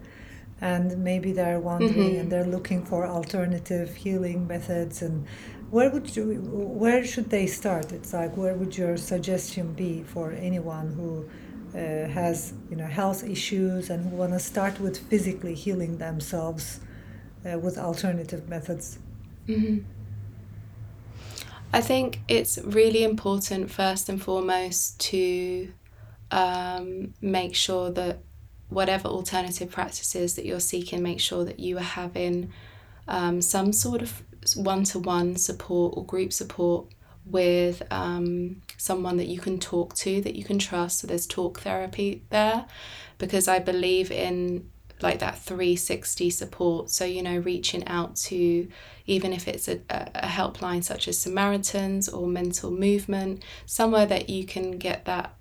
and 0.61 0.97
maybe 1.03 1.31
they're 1.31 1.59
wondering 1.59 1.93
mm-hmm. 1.93 2.19
and 2.19 2.31
they're 2.31 2.45
looking 2.45 2.85
for 2.85 3.05
alternative 3.05 3.95
healing 3.95 4.47
methods. 4.47 5.01
And 5.01 5.25
where 5.69 5.89
would 5.89 6.15
you, 6.15 6.39
where 6.51 7.03
should 7.05 7.29
they 7.29 7.47
start? 7.47 7.91
It's 7.91 8.13
like 8.13 8.37
where 8.37 8.55
would 8.55 8.77
your 8.77 8.97
suggestion 8.97 9.73
be 9.73 10.03
for 10.03 10.31
anyone 10.31 10.93
who 10.93 11.29
uh, 11.77 12.07
has 12.07 12.53
you 12.69 12.77
know 12.77 12.87
health 12.87 13.23
issues 13.23 13.89
and 13.89 14.09
who 14.09 14.15
want 14.15 14.31
to 14.31 14.39
start 14.39 14.79
with 14.79 14.97
physically 15.09 15.53
healing 15.53 15.97
themselves 15.97 16.79
uh, 17.45 17.59
with 17.59 17.77
alternative 17.77 18.47
methods? 18.47 18.99
Mm-hmm. 19.47 19.79
I 21.73 21.81
think 21.81 22.21
it's 22.29 22.57
really 22.63 23.03
important, 23.03 23.69
first 23.69 24.07
and 24.07 24.21
foremost, 24.21 24.97
to 25.11 25.73
um, 26.31 27.13
make 27.21 27.53
sure 27.53 27.91
that 27.91 28.19
whatever 28.75 29.07
alternative 29.07 29.71
practices 29.71 30.35
that 30.35 30.45
you're 30.45 30.59
seeking, 30.59 31.01
make 31.01 31.21
sure 31.21 31.45
that 31.45 31.59
you 31.59 31.77
are 31.77 31.91
having 32.03 32.51
um, 33.07 33.41
some 33.41 33.71
sort 33.71 34.01
of 34.01 34.21
one 34.55 34.83
to 34.83 34.99
one 34.99 35.37
support 35.37 35.93
or 35.95 36.05
group 36.05 36.33
support 36.33 36.85
with 37.25 37.81
um, 37.89 38.61
someone 38.77 39.15
that 39.15 39.27
you 39.27 39.39
can 39.39 39.57
talk 39.59 39.95
to, 39.95 40.19
that 40.21 40.35
you 40.35 40.43
can 40.43 40.59
trust. 40.59 40.99
So 40.99 41.07
there's 41.07 41.25
talk 41.25 41.61
therapy 41.61 42.23
there 42.29 42.65
because 43.17 43.47
I 43.47 43.59
believe 43.59 44.11
in 44.11 44.69
like 45.01 45.19
that 45.19 45.39
360 45.39 46.29
support. 46.29 46.89
So, 46.89 47.05
you 47.05 47.23
know, 47.23 47.37
reaching 47.37 47.87
out 47.87 48.17
to 48.27 48.67
even 49.07 49.31
if 49.31 49.47
it's 49.47 49.69
a, 49.69 49.79
a 49.89 50.27
helpline 50.27 50.83
such 50.83 51.07
as 51.07 51.17
Samaritans 51.17 52.09
or 52.09 52.27
Mental 52.27 52.71
Movement, 52.71 53.41
somewhere 53.65 54.05
that 54.05 54.29
you 54.29 54.45
can 54.45 54.77
get 54.77 55.05
that 55.05 55.33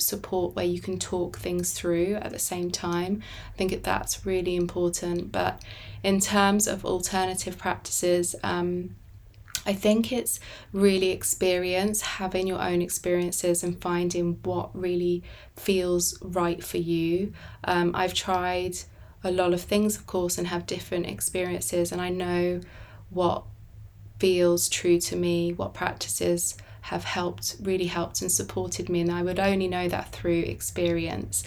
support 0.00 0.54
where 0.54 0.64
you 0.64 0.80
can 0.80 0.98
talk 0.98 1.38
things 1.38 1.72
through 1.72 2.14
at 2.16 2.32
the 2.32 2.38
same 2.38 2.70
time. 2.70 3.22
I 3.52 3.56
think 3.56 3.82
that's 3.82 4.24
really 4.26 4.56
important. 4.56 5.32
But 5.32 5.62
in 6.02 6.20
terms 6.20 6.66
of 6.66 6.84
alternative 6.84 7.58
practices, 7.58 8.34
um, 8.42 8.96
I 9.66 9.72
think 9.72 10.12
it's 10.12 10.38
really 10.72 11.10
experience, 11.10 12.00
having 12.00 12.46
your 12.46 12.62
own 12.62 12.80
experiences 12.80 13.64
and 13.64 13.80
finding 13.80 14.38
what 14.44 14.70
really 14.74 15.24
feels 15.56 16.16
right 16.22 16.62
for 16.62 16.78
you. 16.78 17.32
Um, 17.64 17.90
I've 17.94 18.14
tried 18.14 18.76
a 19.24 19.32
lot 19.32 19.52
of 19.52 19.60
things, 19.60 19.96
of 19.96 20.06
course, 20.06 20.38
and 20.38 20.46
have 20.46 20.66
different 20.66 21.06
experiences, 21.06 21.90
and 21.90 22.00
I 22.00 22.10
know 22.10 22.60
what 23.10 23.42
feels 24.20 24.68
true 24.68 25.00
to 25.00 25.16
me, 25.16 25.52
what 25.52 25.74
practices 25.74 26.56
have 26.86 27.04
helped, 27.04 27.56
really 27.60 27.86
helped 27.86 28.22
and 28.22 28.30
supported 28.30 28.88
me, 28.88 29.00
and 29.00 29.10
I 29.10 29.22
would 29.22 29.40
only 29.40 29.66
know 29.66 29.88
that 29.88 30.12
through 30.12 30.40
experience. 30.40 31.42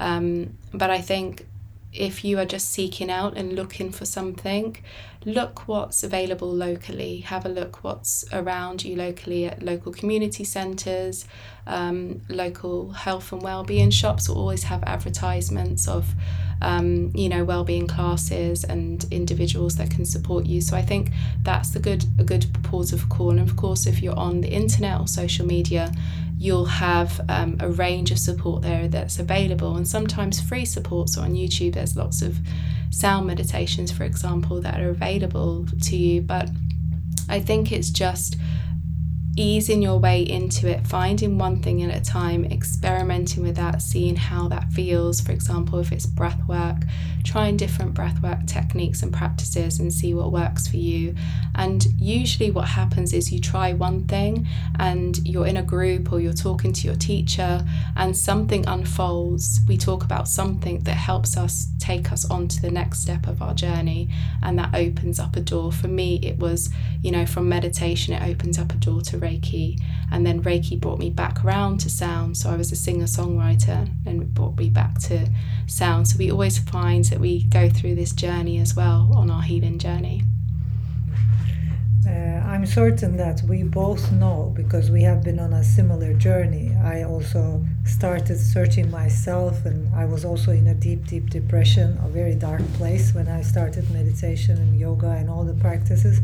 Um, 0.00 0.58
but 0.72 0.90
I 0.90 1.00
think 1.00 1.46
if 1.92 2.24
you 2.24 2.38
are 2.38 2.44
just 2.44 2.70
seeking 2.70 3.10
out 3.10 3.36
and 3.36 3.52
looking 3.52 3.92
for 3.92 4.04
something, 4.04 4.76
look 5.24 5.68
what's 5.68 6.02
available 6.02 6.50
locally. 6.50 7.18
Have 7.20 7.44
a 7.44 7.48
look 7.48 7.84
what's 7.84 8.24
around 8.32 8.84
you 8.84 8.96
locally 8.96 9.44
at 9.44 9.62
local 9.62 9.92
community 9.92 10.44
centres, 10.44 11.26
um, 11.66 12.22
local 12.28 12.92
health 12.92 13.32
and 13.32 13.42
well-being 13.42 13.90
shops 13.90 14.28
will 14.28 14.38
always 14.38 14.64
have 14.64 14.82
advertisements 14.84 15.86
of, 15.86 16.14
um, 16.62 17.12
you 17.14 17.28
know, 17.28 17.44
well-being 17.44 17.86
classes 17.86 18.64
and 18.64 19.06
individuals 19.10 19.76
that 19.76 19.90
can 19.90 20.04
support 20.04 20.46
you. 20.46 20.60
So 20.60 20.76
I 20.76 20.82
think 20.82 21.10
that's 21.42 21.70
the 21.70 21.80
good 21.80 22.04
a 22.18 22.24
good 22.24 22.46
port 22.62 22.92
of 22.92 23.08
call. 23.10 23.30
And 23.30 23.40
of 23.40 23.56
course, 23.56 23.86
if 23.86 24.02
you're 24.02 24.18
on 24.18 24.40
the 24.40 24.48
internet 24.48 25.00
or 25.00 25.06
social 25.06 25.46
media, 25.46 25.92
you'll 26.38 26.64
have 26.64 27.20
um, 27.28 27.58
a 27.60 27.68
range 27.68 28.10
of 28.10 28.18
support 28.18 28.62
there 28.62 28.88
that's 28.88 29.18
available 29.18 29.76
and 29.76 29.86
sometimes 29.86 30.40
free 30.40 30.64
support. 30.64 31.10
So 31.10 31.20
on 31.20 31.34
YouTube, 31.34 31.74
there's 31.74 31.94
lots 31.94 32.22
of 32.22 32.38
sound 32.90 33.26
meditations, 33.26 33.90
for 33.90 34.04
example, 34.04 34.60
that 34.60 34.80
are 34.80 34.90
available 34.90 35.66
to 35.82 35.96
you. 35.96 36.20
But 36.20 36.50
I 37.28 37.40
think 37.40 37.72
it's 37.72 37.90
just 37.90 38.36
easing 39.36 39.80
your 39.80 39.98
way 39.98 40.22
into 40.22 40.68
it, 40.68 40.86
finding 40.86 41.38
one 41.38 41.62
thing 41.62 41.82
at 41.82 41.96
a 41.96 42.00
time, 42.00 42.44
experimenting 42.44 43.42
with 43.42 43.56
that, 43.56 43.80
seeing 43.80 44.16
how 44.16 44.48
that 44.48 44.70
feels. 44.72 45.20
For 45.20 45.32
example, 45.32 45.78
if 45.78 45.92
it's 45.92 46.06
breath 46.06 46.40
work, 46.48 46.76
trying 47.24 47.56
different 47.56 47.94
breath 47.94 48.20
work 48.22 48.44
techniques 48.46 49.02
and 49.02 49.12
practices 49.12 49.78
and 49.78 49.92
see 49.92 50.14
what 50.14 50.32
works 50.32 50.66
for 50.66 50.76
you. 50.76 51.14
And 51.54 51.84
usually, 51.98 52.50
what 52.50 52.68
happens 52.68 53.12
is 53.12 53.32
you 53.32 53.40
try 53.40 53.72
one 53.72 54.04
thing 54.04 54.46
and 54.78 55.16
you're 55.26 55.46
in 55.46 55.56
a 55.56 55.62
group 55.62 56.12
or 56.12 56.20
you're 56.20 56.32
talking 56.32 56.72
to 56.72 56.86
your 56.86 56.96
teacher 56.96 57.64
and 57.96 58.16
something 58.16 58.66
unfolds. 58.66 59.60
We 59.68 59.76
talk 59.76 60.02
about 60.04 60.28
something 60.28 60.80
that 60.80 60.92
helps 60.92 61.36
us 61.36 61.68
take 61.78 62.12
us 62.12 62.28
on 62.30 62.48
to 62.48 62.62
the 62.62 62.70
next 62.70 63.00
step 63.00 63.26
of 63.26 63.42
our 63.42 63.54
journey, 63.54 64.08
and 64.42 64.58
that 64.58 64.74
opens 64.74 65.18
up 65.20 65.36
a 65.36 65.40
door. 65.40 65.72
For 65.72 65.88
me, 65.88 66.20
it 66.22 66.38
was, 66.38 66.70
you 67.02 67.10
know, 67.10 67.26
from 67.26 67.48
meditation, 67.48 68.14
it 68.14 68.22
opens 68.22 68.58
up 68.58 68.72
a 68.72 68.76
door 68.76 69.00
to 69.02 69.19
Reiki, 69.20 69.78
and 70.10 70.26
then 70.26 70.42
Reiki 70.42 70.80
brought 70.80 70.98
me 70.98 71.10
back 71.10 71.44
around 71.44 71.78
to 71.80 71.90
sound. 71.90 72.36
So 72.36 72.50
I 72.50 72.56
was 72.56 72.72
a 72.72 72.76
singer 72.76 73.06
songwriter, 73.06 73.88
and 74.06 74.22
it 74.22 74.34
brought 74.34 74.56
me 74.56 74.70
back 74.70 74.98
to 75.00 75.28
sound. 75.66 76.08
So 76.08 76.18
we 76.18 76.30
always 76.30 76.58
find 76.58 77.04
that 77.04 77.20
we 77.20 77.44
go 77.44 77.68
through 77.68 77.94
this 77.94 78.12
journey 78.12 78.58
as 78.58 78.74
well 78.74 79.10
on 79.14 79.30
our 79.30 79.42
healing 79.42 79.78
journey. 79.78 80.22
Uh, 82.06 82.42
I'm 82.46 82.64
certain 82.64 83.18
that 83.18 83.42
we 83.42 83.62
both 83.62 84.10
know 84.10 84.52
because 84.56 84.90
we 84.90 85.02
have 85.02 85.22
been 85.22 85.38
on 85.38 85.52
a 85.52 85.62
similar 85.62 86.14
journey. 86.14 86.74
I 86.82 87.04
also 87.04 87.62
started 87.84 88.38
searching 88.38 88.90
myself, 88.90 89.66
and 89.66 89.94
I 89.94 90.06
was 90.06 90.24
also 90.24 90.50
in 90.50 90.66
a 90.66 90.74
deep, 90.74 91.06
deep 91.06 91.28
depression, 91.28 91.98
a 92.02 92.08
very 92.08 92.34
dark 92.34 92.62
place 92.74 93.14
when 93.14 93.28
I 93.28 93.42
started 93.42 93.90
meditation 93.90 94.56
and 94.56 94.80
yoga 94.80 95.10
and 95.10 95.28
all 95.28 95.44
the 95.44 95.54
practices. 95.54 96.20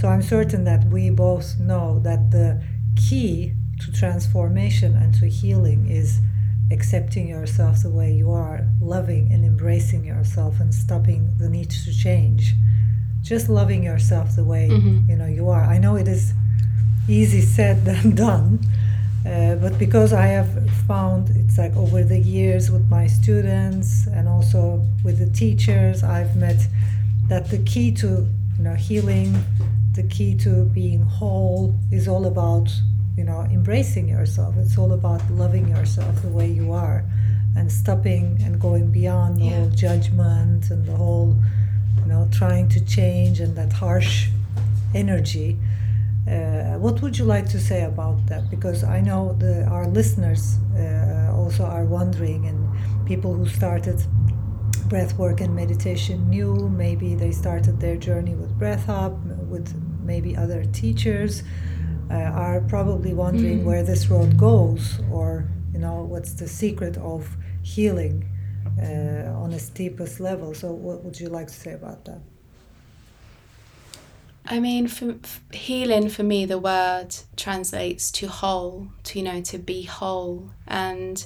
So 0.00 0.08
I'm 0.08 0.22
certain 0.22 0.64
that 0.64 0.86
we 0.86 1.10
both 1.10 1.58
know 1.58 1.98
that 1.98 2.30
the 2.30 2.62
key 2.96 3.52
to 3.80 3.92
transformation 3.92 4.96
and 4.96 5.12
to 5.16 5.26
healing 5.26 5.90
is 5.90 6.20
accepting 6.72 7.28
yourself 7.28 7.82
the 7.82 7.90
way 7.90 8.10
you 8.10 8.30
are, 8.30 8.66
loving 8.80 9.30
and 9.30 9.44
embracing 9.44 10.06
yourself, 10.06 10.58
and 10.58 10.74
stopping 10.74 11.30
the 11.36 11.50
need 11.50 11.68
to 11.68 11.92
change. 11.92 12.54
Just 13.20 13.50
loving 13.50 13.82
yourself 13.82 14.34
the 14.36 14.42
way 14.42 14.70
mm-hmm. 14.70 15.10
you 15.10 15.16
know 15.16 15.26
you 15.26 15.50
are. 15.50 15.64
I 15.64 15.76
know 15.76 15.96
it 15.96 16.08
is 16.08 16.32
easy 17.06 17.42
said 17.42 17.84
than 17.90 18.14
done, 18.14 18.58
uh, 19.26 19.56
but 19.56 19.78
because 19.78 20.14
I 20.14 20.28
have 20.28 20.48
found 20.86 21.28
it's 21.28 21.58
like 21.58 21.76
over 21.76 22.02
the 22.02 22.18
years 22.18 22.70
with 22.70 22.88
my 22.88 23.06
students 23.06 24.06
and 24.06 24.26
also 24.26 24.82
with 25.04 25.18
the 25.18 25.28
teachers, 25.28 26.02
I've 26.02 26.36
met 26.36 26.66
that 27.28 27.50
the 27.50 27.58
key 27.58 27.92
to 27.96 28.26
you 28.56 28.64
know 28.64 28.74
healing, 28.76 29.44
the 29.92 30.02
key 30.04 30.36
to 30.36 30.64
being 30.66 31.02
whole 31.02 31.74
is 31.90 32.06
all 32.06 32.26
about 32.26 32.70
you 33.16 33.24
know 33.24 33.40
embracing 33.50 34.08
yourself 34.08 34.54
it's 34.56 34.78
all 34.78 34.92
about 34.92 35.20
loving 35.30 35.68
yourself 35.68 36.22
the 36.22 36.28
way 36.28 36.46
you 36.46 36.72
are 36.72 37.04
and 37.56 37.70
stopping 37.70 38.38
and 38.44 38.60
going 38.60 38.90
beyond 38.90 39.38
the 39.38 39.44
yeah. 39.44 39.56
whole 39.56 39.70
judgment 39.70 40.70
and 40.70 40.86
the 40.86 40.94
whole 40.94 41.36
you 41.98 42.06
know 42.06 42.28
trying 42.32 42.68
to 42.68 42.84
change 42.84 43.40
and 43.40 43.56
that 43.56 43.72
harsh 43.72 44.28
energy 44.94 45.56
uh, 46.28 46.78
what 46.78 47.02
would 47.02 47.18
you 47.18 47.24
like 47.24 47.48
to 47.48 47.58
say 47.58 47.82
about 47.82 48.24
that 48.26 48.48
because 48.48 48.84
i 48.84 49.00
know 49.00 49.34
the, 49.40 49.64
our 49.64 49.88
listeners 49.88 50.58
uh, 50.76 51.32
also 51.34 51.64
are 51.64 51.84
wondering 51.84 52.46
and 52.46 52.58
people 53.06 53.34
who 53.34 53.46
started 53.48 54.00
breath 54.90 55.16
work 55.16 55.40
and 55.40 55.54
meditation 55.54 56.28
new. 56.28 56.68
Maybe 56.68 57.14
they 57.14 57.30
started 57.30 57.80
their 57.80 57.96
journey 57.96 58.34
with 58.34 58.58
Breath 58.58 58.86
Hub 58.86 59.14
with 59.48 59.68
maybe 60.02 60.36
other 60.36 60.64
teachers, 60.66 61.42
uh, 62.10 62.14
are 62.14 62.60
probably 62.62 63.14
wondering 63.14 63.60
mm. 63.60 63.64
where 63.64 63.82
this 63.82 64.08
road 64.08 64.36
goes 64.36 64.98
or, 65.10 65.46
you 65.72 65.78
know, 65.78 66.02
what's 66.02 66.32
the 66.34 66.48
secret 66.48 66.96
of 66.98 67.36
healing 67.62 68.28
uh, 68.78 69.30
on 69.42 69.52
its 69.52 69.68
deepest 69.68 70.20
level. 70.20 70.54
So, 70.54 70.72
what 70.72 71.04
would 71.04 71.18
you 71.20 71.28
like 71.28 71.48
to 71.48 71.54
say 71.54 71.72
about 71.72 72.04
that? 72.06 72.20
I 74.46 74.58
mean, 74.58 74.88
for, 74.88 75.14
for, 75.22 75.56
healing 75.56 76.08
for 76.08 76.22
me, 76.22 76.44
the 76.44 76.58
word 76.58 77.14
translates 77.36 78.10
to 78.12 78.26
whole, 78.26 78.88
to 79.04 79.18
you 79.18 79.24
know, 79.24 79.40
to 79.42 79.58
be 79.58 79.82
whole, 79.82 80.50
and 80.66 81.24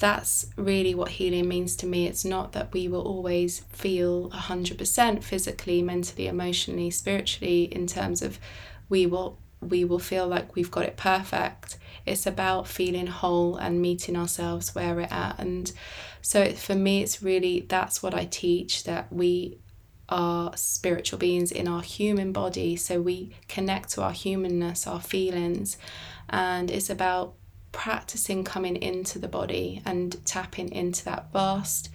that's 0.00 0.46
really 0.56 0.94
what 0.94 1.10
healing 1.12 1.46
means 1.46 1.76
to 1.76 1.86
me. 1.86 2.06
It's 2.06 2.24
not 2.24 2.52
that 2.52 2.72
we 2.72 2.88
will 2.88 3.02
always 3.02 3.60
feel 3.68 4.30
100% 4.30 5.22
physically, 5.22 5.82
mentally, 5.82 6.26
emotionally, 6.26 6.90
spiritually 6.90 7.64
in 7.64 7.86
terms 7.86 8.22
of 8.22 8.38
we 8.88 9.06
will 9.06 9.38
we 9.60 9.84
will 9.84 9.98
feel 9.98 10.26
like 10.26 10.56
we've 10.56 10.70
got 10.70 10.86
it 10.86 10.96
perfect. 10.96 11.76
It's 12.06 12.26
about 12.26 12.66
feeling 12.66 13.08
whole 13.08 13.56
and 13.56 13.82
meeting 13.82 14.16
ourselves 14.16 14.74
where 14.74 14.94
we're 14.94 15.02
at. 15.02 15.38
And 15.38 15.70
so 16.22 16.50
for 16.52 16.74
me, 16.74 17.02
it's 17.02 17.22
really 17.22 17.66
that's 17.68 18.02
what 18.02 18.14
I 18.14 18.24
teach 18.24 18.84
that 18.84 19.12
we 19.12 19.58
are 20.08 20.56
spiritual 20.56 21.18
beings 21.18 21.52
in 21.52 21.68
our 21.68 21.82
human 21.82 22.32
body. 22.32 22.74
So 22.76 23.02
we 23.02 23.36
connect 23.48 23.90
to 23.90 24.02
our 24.02 24.12
humanness, 24.12 24.86
our 24.86 25.00
feelings. 25.00 25.76
And 26.30 26.70
it's 26.70 26.88
about 26.88 27.34
practicing 27.72 28.44
coming 28.44 28.76
into 28.76 29.18
the 29.18 29.28
body 29.28 29.82
and 29.84 30.24
tapping 30.26 30.70
into 30.72 31.04
that 31.04 31.32
vast 31.32 31.90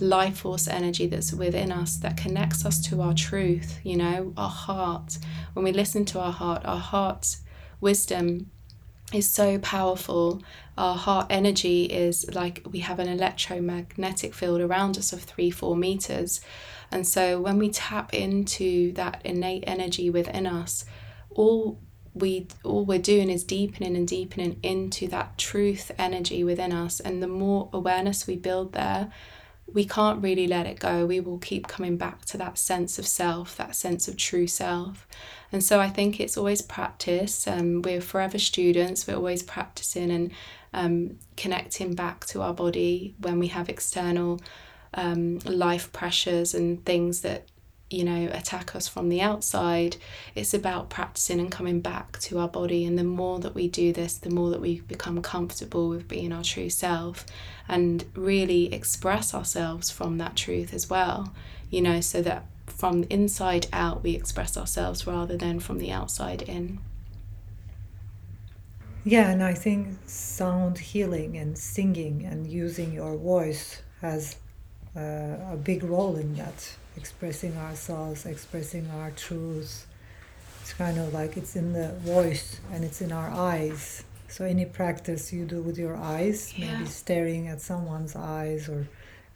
life 0.00 0.38
force 0.38 0.66
energy 0.66 1.06
that's 1.06 1.32
within 1.32 1.70
us 1.70 1.96
that 1.98 2.16
connects 2.16 2.64
us 2.64 2.80
to 2.80 3.02
our 3.02 3.14
truth, 3.14 3.80
you 3.84 3.96
know, 3.96 4.32
our 4.36 4.48
heart. 4.48 5.18
When 5.52 5.64
we 5.64 5.72
listen 5.72 6.04
to 6.06 6.20
our 6.20 6.32
heart, 6.32 6.64
our 6.64 6.78
heart's 6.78 7.42
wisdom 7.80 8.50
is 9.12 9.28
so 9.28 9.58
powerful. 9.58 10.42
Our 10.78 10.96
heart 10.96 11.26
energy 11.30 11.84
is 11.84 12.32
like 12.34 12.62
we 12.70 12.80
have 12.80 12.98
an 12.98 13.08
electromagnetic 13.08 14.34
field 14.34 14.60
around 14.60 14.96
us 14.96 15.12
of 15.12 15.22
three, 15.22 15.50
four 15.50 15.76
meters. 15.76 16.40
And 16.90 17.06
so 17.06 17.40
when 17.40 17.58
we 17.58 17.70
tap 17.70 18.14
into 18.14 18.92
that 18.92 19.20
innate 19.24 19.64
energy 19.66 20.10
within 20.10 20.46
us, 20.46 20.84
all 21.30 21.78
we 22.14 22.48
all 22.64 22.84
we're 22.84 22.98
doing 22.98 23.30
is 23.30 23.44
deepening 23.44 23.96
and 23.96 24.06
deepening 24.06 24.58
into 24.62 25.06
that 25.08 25.38
truth 25.38 25.90
energy 25.98 26.44
within 26.44 26.72
us. 26.72 27.00
And 27.00 27.22
the 27.22 27.28
more 27.28 27.68
awareness 27.72 28.26
we 28.26 28.36
build 28.36 28.72
there 28.72 29.10
we 29.72 29.84
can't 29.84 30.22
really 30.22 30.46
let 30.46 30.66
it 30.66 30.78
go. 30.78 31.06
We 31.06 31.20
will 31.20 31.38
keep 31.38 31.68
coming 31.68 31.96
back 31.96 32.24
to 32.26 32.38
that 32.38 32.58
sense 32.58 32.98
of 32.98 33.06
self 33.06 33.56
that 33.56 33.74
sense 33.74 34.08
of 34.08 34.16
true 34.16 34.46
self. 34.46 35.06
And 35.52 35.62
so 35.64 35.80
i 35.80 35.88
think 35.88 36.20
it's 36.20 36.36
always 36.36 36.62
practice. 36.62 37.46
Um, 37.46 37.82
we're 37.82 38.00
forever 38.00 38.38
students. 38.38 39.06
We're 39.06 39.16
always 39.16 39.42
practicing 39.42 40.10
and 40.10 40.30
um, 40.72 41.18
connecting 41.36 41.94
back 41.94 42.26
to 42.26 42.42
our 42.42 42.54
body 42.54 43.14
when 43.18 43.38
we 43.38 43.48
have 43.48 43.68
external 43.68 44.40
um, 44.94 45.38
life 45.40 45.92
pressures 45.92 46.54
and 46.54 46.84
things 46.84 47.22
that 47.22 47.48
you 47.90 48.04
know, 48.04 48.30
attack 48.32 48.76
us 48.76 48.86
from 48.86 49.08
the 49.08 49.20
outside. 49.20 49.96
It's 50.36 50.54
about 50.54 50.88
practicing 50.88 51.40
and 51.40 51.50
coming 51.50 51.80
back 51.80 52.18
to 52.20 52.38
our 52.38 52.48
body. 52.48 52.84
And 52.84 52.96
the 52.96 53.04
more 53.04 53.40
that 53.40 53.54
we 53.54 53.66
do 53.68 53.92
this, 53.92 54.16
the 54.16 54.30
more 54.30 54.50
that 54.50 54.60
we 54.60 54.80
become 54.80 55.20
comfortable 55.20 55.88
with 55.88 56.06
being 56.06 56.32
our 56.32 56.44
true 56.44 56.70
self 56.70 57.26
and 57.68 58.04
really 58.14 58.72
express 58.72 59.34
ourselves 59.34 59.90
from 59.90 60.18
that 60.18 60.36
truth 60.36 60.72
as 60.72 60.88
well, 60.88 61.32
you 61.68 61.82
know, 61.82 62.00
so 62.00 62.22
that 62.22 62.46
from 62.66 63.04
inside 63.10 63.66
out 63.72 64.02
we 64.02 64.14
express 64.14 64.56
ourselves 64.56 65.06
rather 65.06 65.36
than 65.36 65.58
from 65.58 65.78
the 65.78 65.90
outside 65.90 66.42
in. 66.42 66.78
Yeah, 69.02 69.30
and 69.30 69.42
I 69.42 69.54
think 69.54 69.98
sound 70.06 70.78
healing 70.78 71.36
and 71.38 71.58
singing 71.58 72.24
and 72.24 72.46
using 72.46 72.92
your 72.92 73.16
voice 73.16 73.82
has 74.00 74.36
uh, 74.94 75.00
a 75.52 75.58
big 75.62 75.82
role 75.82 76.16
in 76.16 76.34
that 76.34 76.76
expressing 76.96 77.56
ourselves, 77.56 78.26
expressing 78.26 78.88
our 78.90 79.10
truths. 79.12 79.86
It's 80.62 80.72
kind 80.74 80.98
of 80.98 81.12
like 81.12 81.36
it's 81.36 81.56
in 81.56 81.72
the 81.72 81.88
voice 82.00 82.60
and 82.72 82.84
it's 82.84 83.00
in 83.00 83.12
our 83.12 83.30
eyes. 83.30 84.04
So 84.28 84.44
any 84.44 84.64
practice 84.64 85.32
you 85.32 85.44
do 85.44 85.60
with 85.60 85.78
your 85.78 85.96
eyes, 85.96 86.56
yeah. 86.56 86.72
maybe 86.72 86.88
staring 86.88 87.48
at 87.48 87.60
someone's 87.60 88.14
eyes 88.14 88.68
or 88.68 88.86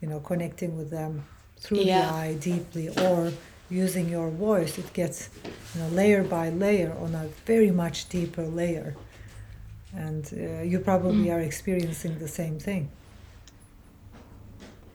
you 0.00 0.08
know 0.08 0.20
connecting 0.20 0.76
with 0.76 0.90
them 0.90 1.24
through 1.56 1.78
yeah. 1.78 2.06
the 2.06 2.14
eye 2.14 2.34
deeply 2.34 2.88
or 2.88 3.32
using 3.70 4.08
your 4.08 4.30
voice, 4.30 4.78
it 4.78 4.92
gets 4.92 5.30
you 5.74 5.80
know 5.80 5.88
layer 5.88 6.22
by 6.22 6.50
layer 6.50 6.94
on 7.00 7.14
a 7.14 7.28
very 7.46 7.70
much 7.70 8.08
deeper 8.08 8.46
layer. 8.46 8.94
And 9.96 10.24
uh, 10.32 10.62
you 10.62 10.80
probably 10.80 11.26
mm. 11.26 11.34
are 11.34 11.40
experiencing 11.40 12.18
the 12.18 12.28
same 12.28 12.58
thing. 12.58 12.90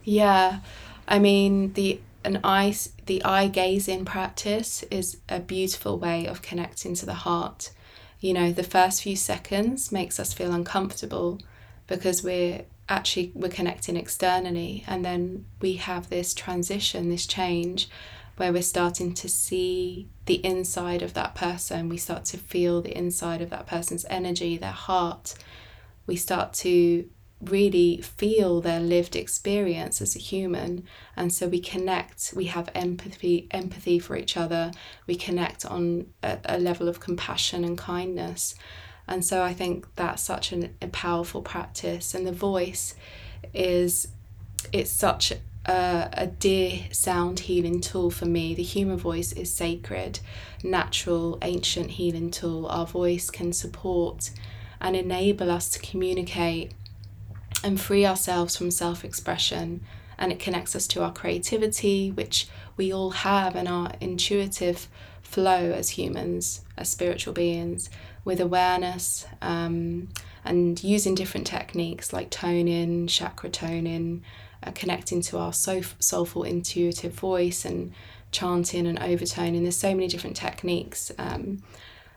Yeah. 0.04 0.60
I 1.08 1.20
mean, 1.20 1.74
the 1.74 2.00
an 2.24 2.40
eye 2.44 2.76
the 3.06 3.24
eye 3.24 3.48
gazing 3.48 4.06
practice 4.06 4.84
is 4.92 5.18
a 5.28 5.40
beautiful 5.40 5.98
way 5.98 6.26
of 6.26 6.42
connecting 6.42 6.94
to 6.96 7.06
the 7.06 7.14
heart. 7.14 7.72
You 8.20 8.34
know 8.34 8.52
the 8.52 8.64
first 8.64 9.04
few 9.04 9.16
seconds 9.16 9.92
makes 9.92 10.20
us 10.20 10.34
feel 10.34 10.52
uncomfortable 10.52 11.40
because 11.88 12.24
we're 12.24 12.66
actually 12.88 13.32
we're 13.34 13.50
connecting 13.50 13.96
externally 13.96 14.84
and 14.88 15.06
then 15.06 15.46
we 15.62 15.74
have 15.74 16.10
this 16.10 16.34
transition 16.34 17.10
this 17.10 17.26
change 17.26 17.88
where 18.40 18.54
we're 18.54 18.62
starting 18.62 19.14
to 19.14 19.28
see 19.28 20.08
the 20.26 20.44
inside 20.46 21.02
of 21.02 21.14
that 21.14 21.36
person. 21.36 21.90
We 21.90 21.98
start 21.98 22.24
to 22.26 22.38
feel 22.38 22.82
the 22.82 22.98
inside 22.98 23.42
of 23.42 23.50
that 23.50 23.68
person's 23.68 24.06
energy 24.10 24.58
their 24.58 24.72
heart. 24.72 25.36
We 26.08 26.16
start 26.16 26.54
to 26.54 27.10
really 27.42 28.02
feel 28.02 28.60
their 28.60 28.80
lived 28.80 29.16
experience 29.16 30.02
as 30.02 30.16
a 30.16 30.20
human. 30.20 30.84
And 31.16 31.34
so 31.34 31.48
we 31.48 31.60
connect 31.60 32.34
we 32.36 32.46
have 32.46 32.70
empathy 32.76 33.48
empathy 33.52 34.00
for 34.00 34.16
each 34.16 34.36
other. 34.36 34.72
We 35.08 35.16
connect 35.16 35.66
on 35.66 36.08
a, 36.22 36.38
a 36.46 36.60
level 36.60 36.90
of 36.90 37.00
compassion 37.00 37.64
and 37.64 37.78
kindness. 37.78 38.56
And 39.08 39.26
so 39.26 39.42
i 39.42 39.54
think 39.54 39.88
that's 39.96 40.22
such 40.22 40.52
an, 40.52 40.76
a 40.82 40.88
powerful 40.88 41.42
practice. 41.42 42.14
And 42.14 42.28
the 42.28 42.34
voice 42.34 42.96
is 43.54 44.10
it's 44.74 44.92
such 44.92 45.32
a, 45.66 46.10
a 46.14 46.28
dear 46.28 46.82
sound 46.92 47.40
healing 47.42 47.80
tool 47.80 48.12
for 48.12 48.26
me. 48.26 48.54
The 48.54 48.64
human 48.64 48.98
voice 48.98 49.32
is 49.32 49.54
sacred 49.54 50.20
natural 50.62 51.38
ancient 51.42 51.92
healing 51.92 52.32
tool. 52.32 52.66
Our 52.68 52.86
voice 52.86 53.30
can 53.30 53.54
support 53.54 54.32
and 54.82 54.96
enable 54.96 55.52
us 55.52 55.70
to 55.70 55.80
communicate 55.80 56.74
and 57.64 57.80
free 57.80 58.06
ourselves 58.06 58.56
from 58.56 58.72
self 58.72 59.04
expression. 59.04 59.82
And 60.18 60.34
it 60.34 60.40
connects 60.40 60.76
us 60.76 60.86
to 60.88 61.04
our 61.04 61.14
creativity, 61.14 62.12
which 62.12 62.48
we 62.76 62.92
all 62.92 63.12
have, 63.12 63.56
and 63.56 63.68
our 63.68 63.92
intuitive 64.02 64.90
flow 65.22 65.72
as 65.72 65.92
humans, 65.92 66.62
as 66.76 66.90
spiritual 66.90 67.34
beings, 67.34 67.90
with 68.26 68.42
awareness 68.42 69.26
um, 69.42 70.10
and 70.44 70.84
using 70.84 71.16
different 71.16 71.48
techniques 71.48 72.12
like 72.12 72.30
toning, 72.30 73.08
chakra 73.08 73.50
toning, 73.50 74.24
uh, 74.64 74.72
connecting 74.72 75.22
to 75.22 75.38
our 75.38 75.54
soul- 75.54 75.84
soulful 76.00 76.44
intuitive 76.44 77.14
voice 77.14 77.64
and 77.64 77.94
chanting 78.32 78.88
and 78.88 79.00
overtoning. 79.00 79.62
There's 79.62 79.78
so 79.78 79.94
many 79.94 80.08
different 80.08 80.36
techniques. 80.36 81.12
Um, 81.18 81.64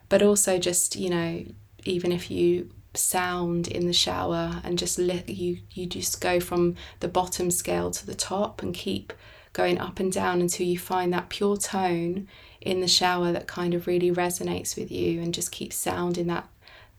but 0.09 0.21
also 0.21 0.59
just, 0.59 0.95
you 0.95 1.09
know, 1.09 1.43
even 1.85 2.11
if 2.11 2.29
you 2.29 2.69
sound 2.93 3.67
in 3.67 3.87
the 3.87 3.93
shower 3.93 4.61
and 4.63 4.77
just 4.77 4.99
let 4.99 5.29
you 5.29 5.59
you 5.71 5.85
just 5.85 6.21
go 6.21 6.39
from 6.39 6.75
the 6.99 7.07
bottom 7.07 7.49
scale 7.49 7.89
to 7.91 8.05
the 8.05 8.15
top 8.15 8.61
and 8.61 8.73
keep 8.73 9.13
going 9.53 9.79
up 9.79 9.99
and 9.99 10.11
down 10.11 10.41
until 10.41 10.65
you 10.65 10.77
find 10.77 11.13
that 11.13 11.29
pure 11.29 11.57
tone 11.57 12.27
in 12.61 12.81
the 12.81 12.87
shower 12.87 13.31
that 13.31 13.47
kind 13.47 13.73
of 13.73 13.87
really 13.87 14.11
resonates 14.11 14.75
with 14.75 14.91
you 14.91 15.21
and 15.21 15.33
just 15.33 15.51
keep 15.51 15.71
sounding 15.71 16.27
that 16.27 16.47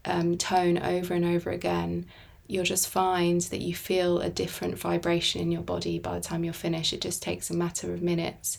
um, 0.04 0.36
tone 0.36 0.78
over 0.78 1.14
and 1.14 1.24
over 1.24 1.50
again. 1.50 2.06
You'll 2.46 2.64
just 2.64 2.88
find 2.88 3.40
that 3.40 3.60
you 3.60 3.74
feel 3.74 4.20
a 4.20 4.28
different 4.28 4.78
vibration 4.78 5.40
in 5.40 5.50
your 5.50 5.62
body 5.62 5.98
by 5.98 6.14
the 6.14 6.20
time 6.20 6.44
you're 6.44 6.52
finished. 6.52 6.92
It 6.92 7.00
just 7.00 7.22
takes 7.22 7.50
a 7.50 7.54
matter 7.54 7.92
of 7.92 8.02
minutes 8.02 8.58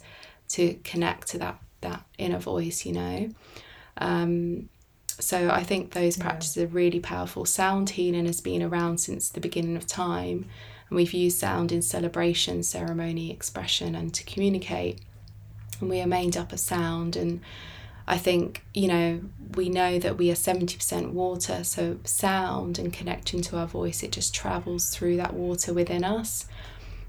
to 0.49 0.73
connect 0.83 1.27
to 1.29 1.37
that 1.39 1.59
that 1.81 2.03
inner 2.17 2.39
voice 2.39 2.85
you 2.85 2.93
know? 2.93 3.29
Um, 3.97 4.69
so 5.19 5.49
I 5.49 5.63
think 5.63 5.91
those 5.91 6.17
practices 6.17 6.57
yeah. 6.57 6.63
are 6.63 6.67
really 6.67 6.99
powerful. 6.99 7.45
Sound 7.45 7.91
healing 7.91 8.25
has 8.25 8.41
been 8.41 8.61
around 8.61 8.99
since 8.99 9.29
the 9.29 9.39
beginning 9.39 9.77
of 9.77 9.87
time, 9.87 10.45
and 10.89 10.95
we've 10.97 11.13
used 11.13 11.39
sound 11.39 11.71
in 11.71 11.81
celebration, 11.81 12.63
ceremony, 12.63 13.31
expression, 13.31 13.95
and 13.95 14.13
to 14.13 14.23
communicate. 14.23 15.01
And 15.79 15.89
we 15.89 16.01
are 16.01 16.07
made 16.07 16.37
up 16.37 16.51
of 16.51 16.59
sound. 16.59 17.15
And 17.15 17.41
I 18.07 18.17
think, 18.17 18.63
you 18.73 18.87
know, 18.87 19.21
we 19.55 19.69
know 19.69 19.99
that 19.99 20.17
we 20.17 20.29
are 20.31 20.35
70% 20.35 21.11
water, 21.11 21.63
so 21.63 21.97
sound 22.03 22.77
and 22.77 22.93
connection 22.93 23.41
to 23.43 23.57
our 23.57 23.67
voice, 23.67 24.03
it 24.03 24.11
just 24.11 24.35
travels 24.35 24.89
through 24.89 25.17
that 25.17 25.33
water 25.33 25.73
within 25.73 26.03
us. 26.03 26.47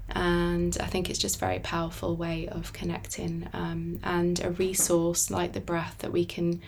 and 0.09 0.77
I 0.79 0.85
think 0.85 1.09
it's 1.09 1.19
just 1.19 1.35
a 1.35 1.39
very 1.39 1.59
powerful 1.59 2.15
way 2.15 2.47
of 2.47 2.71
connecting 2.71 3.49
um, 3.53 3.99
and 4.03 4.39
a 4.43 4.51
resource 4.51 5.29
like 5.29 5.51
the 5.51 5.59
breath 5.59 5.97
that 5.99 6.13
we 6.13 6.23
can 6.25 6.61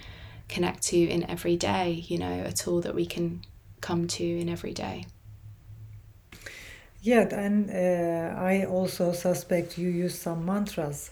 connect 0.50 0.84
to 0.84 0.98
in 0.98 1.30
every 1.30 1.56
day, 1.56 2.04
you 2.08 2.18
know, 2.18 2.44
a 2.46 2.52
tool 2.52 2.82
that 2.82 2.96
we 2.96 3.06
can 3.06 3.42
come 3.82 4.08
to 4.08 4.24
in 4.24 4.50
every 4.50 4.74
day. 4.74 5.06
Yeah, 7.02 7.34
and 7.34 7.70
uh, 7.70 8.38
I 8.38 8.66
also 8.66 9.14
suspect 9.14 9.78
you 9.78 9.88
use 9.88 10.20
some 10.20 10.46
mantras. 10.46 11.12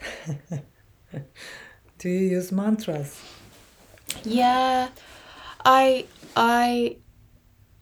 Do 1.98 2.10
you 2.10 2.30
use 2.32 2.52
mantras? 2.52 3.22
Yeah, 4.24 4.90
I 5.64 6.06
I 6.36 6.98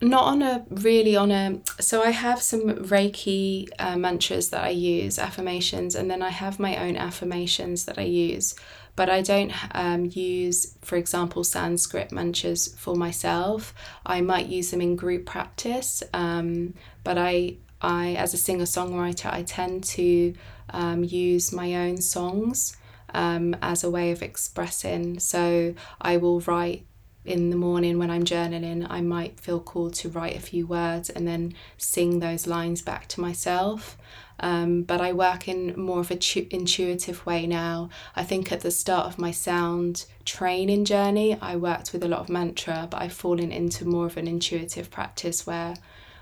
not 0.02 0.26
on 0.26 0.42
a 0.42 0.66
really 0.70 1.16
on 1.16 1.32
a 1.32 1.60
so 1.80 2.04
I 2.04 2.12
have 2.12 2.42
some 2.42 2.62
Reiki 2.62 3.68
uh, 3.80 3.98
mantras 3.98 4.50
that 4.50 4.64
I 4.64 4.70
use 4.70 5.18
affirmations 5.18 5.96
and 5.96 6.12
then 6.12 6.22
I 6.22 6.30
have 6.30 6.60
my 6.60 6.78
own 6.78 6.96
affirmations 6.96 7.86
that 7.86 7.98
I 7.98 8.04
use 8.04 8.56
but 8.96 9.10
I 9.10 9.22
don't 9.22 9.52
um, 9.76 10.06
use 10.06 10.76
for 10.82 10.96
example 10.96 11.44
Sanskrit 11.44 12.12
mantras 12.12 12.74
for 12.78 12.96
myself. 12.96 13.74
I 14.06 14.22
might 14.22 14.48
use 14.48 14.72
them 14.72 14.82
in 14.82 14.96
group 14.96 15.26
practice 15.26 16.04
um, 16.14 16.74
but 17.04 17.18
I 17.18 17.58
I 17.82 18.16
as 18.16 18.34
a 18.34 18.38
singer 18.38 18.66
songwriter 18.66 19.32
I 19.32 19.44
tend 19.44 19.84
to 19.96 20.34
um, 20.70 21.04
use 21.04 21.52
my 21.52 21.76
own 21.76 22.02
songs 22.02 22.78
um, 23.14 23.56
as 23.62 23.84
a 23.84 23.90
way 23.90 24.12
of 24.12 24.22
expressing. 24.22 25.20
So 25.20 25.74
I 26.02 26.18
will 26.18 26.42
write 26.42 26.86
in 27.26 27.50
the 27.50 27.56
morning 27.56 27.98
when 27.98 28.12
I'm 28.12 28.24
journaling, 28.24 28.86
I 28.90 29.02
might 29.02 29.40
feel 29.40 29.60
called 29.60 29.94
to 29.96 30.10
write 30.10 30.36
a 30.36 30.42
few 30.42 30.68
words 30.68 31.10
and 31.10 31.28
then 31.28 31.54
sing 31.78 32.20
those 32.20 32.48
lines 32.48 32.82
back 32.82 33.08
to 33.10 33.22
myself. 33.22 33.98
Um, 34.40 34.84
but 34.84 35.02
I 35.02 35.14
work 35.14 35.48
in 35.48 35.74
more 35.80 36.02
of 36.02 36.12
a 36.12 36.16
tu- 36.16 36.48
intuitive 36.52 37.26
way 37.26 37.48
now. 37.48 37.90
I 38.16 38.24
think 38.24 38.52
at 38.52 38.62
the 38.62 38.72
start 38.72 39.08
of 39.08 39.18
my 39.18 39.32
sound 39.32 40.06
training 40.26 40.86
journey, 40.86 41.38
I 41.42 41.56
worked 41.56 41.94
with 41.94 42.04
a 42.04 42.08
lot 42.08 42.20
of 42.20 42.30
mantra, 42.30 42.88
but 42.90 43.02
I've 43.02 43.14
fallen 43.14 43.52
into 43.52 43.86
more 43.86 44.06
of 44.06 44.18
an 44.18 44.28
intuitive 44.28 44.92
practice 44.92 45.48
where 45.48 45.76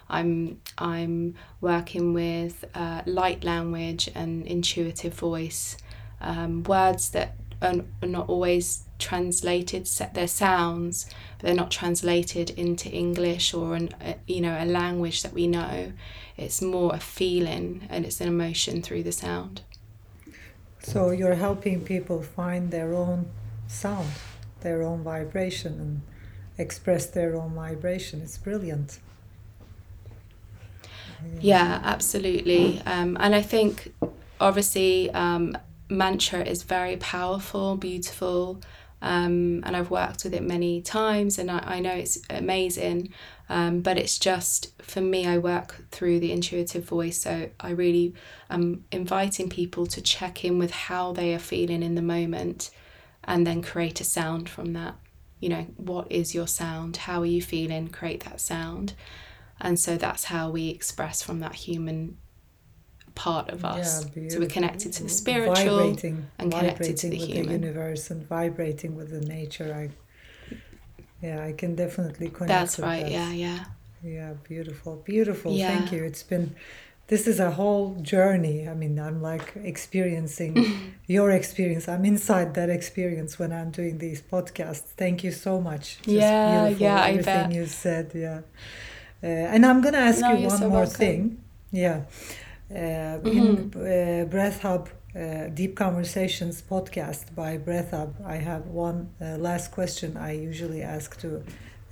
I'm 0.09 0.61
I'm 0.77 1.35
working 1.59 2.13
with 2.13 2.65
uh, 2.75 3.01
light 3.05 3.43
language 3.43 4.09
and 4.13 4.45
intuitive 4.45 5.13
voice, 5.13 5.77
um, 6.21 6.63
words 6.63 7.09
that 7.11 7.35
are, 7.61 7.81
are 8.01 8.07
not 8.07 8.29
always 8.29 8.83
translated 9.09 9.87
set 9.87 10.13
their 10.13 10.27
sounds 10.27 11.05
but 11.37 11.45
they're 11.45 11.63
not 11.63 11.71
translated 11.71 12.49
into 12.51 12.89
english 12.89 13.53
or 13.53 13.75
an 13.75 13.89
a, 14.01 14.15
you 14.27 14.41
know 14.41 14.55
a 14.59 14.65
language 14.65 15.23
that 15.23 15.33
we 15.33 15.47
know. 15.47 15.93
It's 16.37 16.61
more 16.61 16.95
a 16.95 16.99
feeling 16.99 17.87
and 17.89 18.05
it's 18.05 18.19
an 18.21 18.27
emotion 18.27 18.81
through 18.81 19.03
the 19.03 19.11
sound. 19.11 19.61
So 20.79 21.11
you're 21.11 21.35
helping 21.35 21.81
people 21.81 22.21
find 22.21 22.71
their 22.71 22.93
own 22.93 23.27
sound 23.67 24.09
their 24.61 24.81
own 24.81 25.03
vibration 25.03 25.73
and 25.83 26.01
express 26.57 27.05
their 27.07 27.35
own 27.35 27.53
vibration. 27.53 28.21
It's 28.21 28.37
brilliant. 28.37 28.99
Yeah 31.41 31.81
absolutely. 31.83 32.81
Um, 32.85 33.17
and 33.19 33.33
i 33.35 33.41
think 33.41 33.93
obviously 34.39 35.11
um, 35.11 35.57
mantra 35.89 36.41
is 36.53 36.63
very 36.63 36.97
powerful 36.97 37.75
beautiful 37.77 38.59
um, 39.03 39.61
and 39.65 39.75
I've 39.75 39.91
worked 39.91 40.23
with 40.23 40.33
it 40.33 40.43
many 40.43 40.81
times, 40.81 41.37
and 41.37 41.51
I, 41.51 41.59
I 41.75 41.79
know 41.81 41.91
it's 41.91 42.19
amazing. 42.29 43.13
Um, 43.49 43.81
but 43.81 43.97
it's 43.97 44.17
just 44.17 44.81
for 44.81 45.01
me, 45.01 45.27
I 45.27 45.37
work 45.37 45.85
through 45.91 46.21
the 46.21 46.31
intuitive 46.31 46.85
voice, 46.85 47.21
so 47.21 47.49
I 47.59 47.71
really 47.71 48.15
am 48.49 48.85
inviting 48.91 49.49
people 49.49 49.85
to 49.87 50.01
check 50.01 50.45
in 50.45 50.57
with 50.57 50.71
how 50.71 51.11
they 51.11 51.35
are 51.35 51.39
feeling 51.39 51.83
in 51.83 51.95
the 51.95 52.01
moment, 52.01 52.71
and 53.25 53.45
then 53.45 53.61
create 53.61 53.99
a 53.99 54.05
sound 54.05 54.47
from 54.47 54.71
that. 54.73 54.95
You 55.41 55.49
know, 55.49 55.67
what 55.75 56.09
is 56.09 56.33
your 56.33 56.47
sound? 56.47 56.95
How 56.95 57.19
are 57.19 57.25
you 57.25 57.41
feeling? 57.41 57.89
Create 57.89 58.23
that 58.23 58.39
sound, 58.39 58.93
and 59.59 59.77
so 59.77 59.97
that's 59.97 60.23
how 60.23 60.49
we 60.49 60.69
express 60.69 61.21
from 61.21 61.41
that 61.41 61.55
human 61.55 62.17
part 63.15 63.49
of 63.49 63.63
us. 63.65 64.06
Yeah, 64.15 64.30
so 64.30 64.39
we're 64.39 64.47
connected 64.49 64.93
to 64.93 65.04
the 65.04 65.10
spiritual 65.10 65.78
vibrating, 65.78 66.28
and 66.39 66.52
connected 66.52 66.97
to 66.97 67.10
the 67.10 67.19
with 67.19 67.28
human. 67.30 67.62
the 67.62 67.67
universe 67.67 68.10
and 68.12 68.28
vibrating 68.28 68.95
with 68.95 69.12
the 69.12 69.21
nature. 69.21 69.73
I, 69.73 70.56
yeah, 71.21 71.43
I 71.43 71.54
can 71.54 71.76
definitely 71.76 72.30
connect. 72.30 72.47
That's 72.49 72.78
with 72.78 72.86
right. 72.86 73.04
That. 73.04 73.12
Yeah, 73.12 73.32
yeah. 73.32 73.65
Yeah, 74.04 74.34
beautiful, 74.47 74.97
beautiful. 75.06 75.54
Yeah. 75.54 75.69
Thank 75.78 75.91
you. 75.93 76.04
It's 76.04 76.23
been. 76.23 76.56
This 77.08 77.28
is 77.28 77.39
a 77.39 77.52
whole 77.52 77.95
journey. 78.02 78.67
I 78.67 78.73
mean, 78.73 78.97
I'm 78.97 79.21
like 79.21 79.54
experiencing 79.56 80.95
your 81.08 81.32
experience. 81.32 81.88
I'm 81.88 82.06
inside 82.06 82.54
that 82.56 82.69
experience 82.69 83.38
when 83.38 83.52
I'm 83.52 83.71
doing 83.71 83.97
these 83.97 84.21
podcasts. 84.21 84.91
Thank 84.97 85.23
you 85.23 85.32
so 85.32 85.60
much. 85.62 85.97
Just 85.97 86.08
yeah, 86.08 86.67
yeah. 86.69 87.06
Everything 87.06 87.34
I 87.34 87.43
bet. 87.43 87.52
you 87.54 87.65
said. 87.65 88.12
Yeah. 88.15 88.41
Uh, 89.21 89.28
and 89.28 89.65
I'm 89.65 89.82
gonna 89.82 89.99
ask 89.99 90.21
No, 90.21 90.34
you 90.34 90.47
one 90.47 90.58
so 90.58 90.69
more 90.69 90.80
welcome. 90.80 90.95
thing. 90.95 91.43
Yeah. 91.71 92.02
Uh, 92.73 92.79
Mm-hmm. 93.23 93.79
In 93.86 94.21
uh, 94.21 94.25
Breath 94.25 94.62
Hub 94.62 94.89
uh, 95.15 95.47
Deep 95.53 95.75
Conversations 95.75 96.62
podcast 96.62 97.33
by 97.36 97.57
Breath 97.57 97.91
Hub, 97.91 98.15
I 98.25 98.38
have 98.38 98.65
one 98.67 99.09
uh, 99.21 99.38
last 99.38 99.71
question 99.71 100.17
I 100.17 100.31
usually 100.31 100.81
ask 100.81 101.19
to 101.21 101.43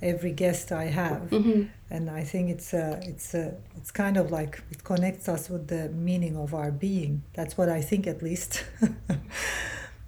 every 0.02 0.32
guest 0.32 0.72
I 0.72 0.86
have, 0.86 1.22
Mm-hmm. 1.30 1.62
and 1.94 2.10
I 2.10 2.24
think 2.24 2.50
it's 2.50 2.72
a, 2.74 2.98
it's 3.04 3.34
a, 3.34 3.54
it's 3.76 3.92
kind 3.92 4.16
of 4.16 4.32
like 4.32 4.60
it 4.72 4.82
connects 4.82 5.28
us 5.28 5.48
with 5.48 5.68
the 5.68 5.88
meaning 5.90 6.36
of 6.36 6.52
our 6.54 6.72
being. 6.72 7.22
That's 7.34 7.56
what 7.56 7.68
I 7.68 7.80
think, 7.80 8.06
at 8.06 8.22
least. 8.22 8.64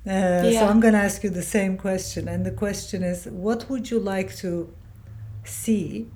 Uh, 0.06 0.42
So 0.52 0.66
I'm 0.66 0.80
going 0.80 0.92
to 0.92 1.00
ask 1.08 1.24
you 1.24 1.30
the 1.30 1.48
same 1.58 1.78
question, 1.78 2.28
and 2.28 2.44
the 2.44 2.50
question 2.50 3.02
is, 3.02 3.24
what 3.46 3.70
would 3.70 3.90
you 3.90 3.98
like 3.98 4.36
to 4.44 4.50
see 5.44 6.08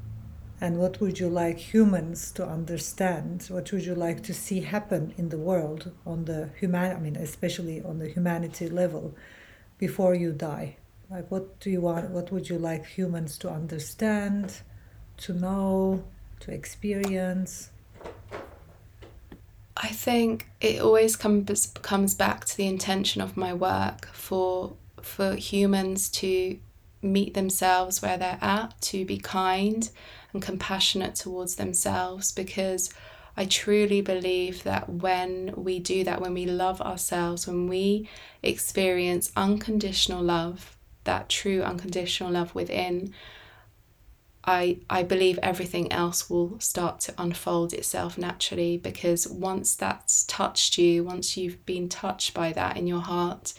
and 0.61 0.79
what 0.79 1.01
would 1.01 1.21
you 1.21 1.29
like 1.29 1.59
humans 1.59 2.33
to 2.33 2.47
understand? 2.47 3.47
What 3.49 3.71
would 3.71 3.85
you 3.85 3.95
like 3.95 4.23
to 4.25 4.35
see 4.35 4.61
happen 4.61 5.15
in 5.17 5.29
the 5.29 5.39
world 5.39 5.93
on 6.05 6.25
the 6.25 6.51
human 6.59 6.97
i 6.97 6.99
mean 6.99 7.17
especially 7.17 7.83
on 7.83 7.99
the 7.99 8.09
humanity 8.09 8.69
level 8.69 9.15
before 9.79 10.15
you 10.15 10.33
die? 10.33 10.77
Like 11.11 11.31
what 11.31 11.61
do 11.61 11.71
you 11.71 11.81
want 11.81 12.11
what 12.11 12.33
would 12.33 12.49
you 12.49 12.59
like 12.59 12.87
humans 12.87 13.39
to 13.39 13.51
understand 13.51 14.63
to 15.19 15.33
know 15.33 16.05
to 16.41 16.53
experience? 16.53 17.71
I 19.77 19.89
think 19.89 20.49
it 20.61 20.81
always 20.81 21.15
comes 21.15 21.67
comes 21.83 22.15
back 22.15 22.45
to 22.47 22.57
the 22.57 22.67
intention 22.67 23.23
of 23.23 23.37
my 23.37 23.55
work 23.55 24.07
for 24.13 24.77
for 25.01 25.37
humans 25.37 26.09
to 26.09 26.59
meet 27.01 27.35
themselves 27.35 28.03
where 28.03 28.19
they're 28.19 28.39
at, 28.41 28.81
to 28.81 29.05
be 29.05 29.19
kind 29.19 29.89
and 30.33 30.43
compassionate 30.43 31.15
towards 31.15 31.57
themselves 31.57 32.33
because 32.33 32.91
I 33.37 33.45
truly 33.45 34.01
believe 34.01 34.65
that 34.65 34.89
when 34.89 35.55
we 35.57 35.79
do 35.79 36.03
that, 36.05 36.21
when 36.21 36.35
we 36.35 36.45
love 36.45 36.81
ourselves, 36.81 37.47
when 37.47 37.69
we 37.69 38.09
experience 38.43 39.31
unconditional 39.37 40.23
love, 40.23 40.77
that 41.05 41.29
true 41.29 41.63
unconditional 41.63 42.33
love 42.33 42.55
within, 42.55 43.15
I, 44.45 44.79
I 44.91 45.03
believe 45.03 45.39
everything 45.43 45.93
else 45.93 46.29
will 46.29 46.59
start 46.59 47.01
to 47.01 47.15
unfold 47.17 47.73
itself 47.73 48.19
naturally 48.19 48.77
because 48.77 49.29
once 49.29 49.77
that's 49.77 50.25
touched 50.25 50.79
you, 50.79 51.05
once 51.05 51.37
you've 51.37 51.65
been 51.65 51.89
touched 51.89 52.35
by 52.35 52.53
that 52.55 52.77
in 52.77 52.87
your 52.87 53.03
heart, 53.03 53.53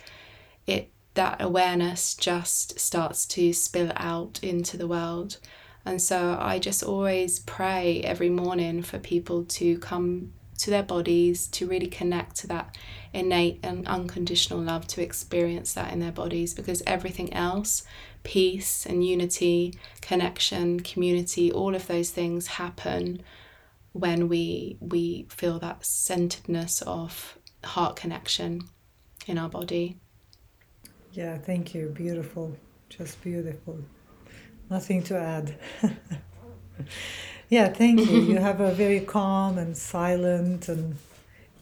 it 0.66 0.90
that 1.14 1.40
awareness 1.40 2.14
just 2.14 2.78
starts 2.78 3.24
to 3.26 3.52
spill 3.52 3.92
out 3.96 4.40
into 4.42 4.76
the 4.76 4.86
world. 4.86 5.38
And 5.84 6.00
so 6.00 6.36
I 6.38 6.58
just 6.58 6.82
always 6.82 7.38
pray 7.40 8.02
every 8.02 8.30
morning 8.30 8.82
for 8.82 8.98
people 8.98 9.44
to 9.44 9.78
come 9.78 10.32
to 10.58 10.70
their 10.70 10.82
bodies, 10.82 11.46
to 11.46 11.66
really 11.66 11.86
connect 11.86 12.36
to 12.36 12.46
that 12.48 12.76
innate 13.14 13.58
and 13.62 13.86
unconditional 13.88 14.60
love, 14.60 14.86
to 14.88 15.02
experience 15.02 15.72
that 15.72 15.92
in 15.92 16.00
their 16.00 16.12
bodies, 16.12 16.52
because 16.52 16.82
everything 16.86 17.32
else, 17.32 17.82
peace 18.24 18.84
and 18.84 19.04
unity, 19.04 19.74
connection, 20.02 20.80
community, 20.80 21.50
all 21.50 21.74
of 21.74 21.86
those 21.86 22.10
things 22.10 22.46
happen 22.46 23.22
when 23.92 24.28
we 24.28 24.76
we 24.80 25.26
feel 25.30 25.58
that 25.58 25.84
centeredness 25.84 26.82
of 26.82 27.38
heart 27.64 27.96
connection 27.96 28.60
in 29.26 29.36
our 29.38 29.48
body. 29.48 29.96
yeah 31.12 31.36
thank 31.38 31.74
you. 31.74 31.88
Beautiful. 31.88 32.54
Just 32.88 33.20
beautiful 33.22 33.78
nothing 34.70 35.02
to 35.02 35.18
add 35.18 35.54
yeah 37.48 37.68
thank 37.68 37.98
you 37.98 38.20
you 38.20 38.38
have 38.48 38.60
a 38.60 38.72
very 38.72 39.00
calm 39.00 39.58
and 39.58 39.76
silent 39.76 40.68
and 40.68 40.96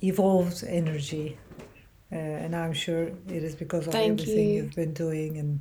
evolved 0.02 0.62
energy 0.68 1.38
uh, 2.12 2.16
and 2.16 2.54
i'm 2.54 2.72
sure 2.72 3.04
it 3.04 3.42
is 3.42 3.54
because 3.54 3.86
of 3.86 3.92
Thank 3.92 4.20
everything 4.20 4.50
you. 4.50 4.62
you've 4.62 4.74
been 4.74 4.92
doing 4.92 5.38
and 5.38 5.60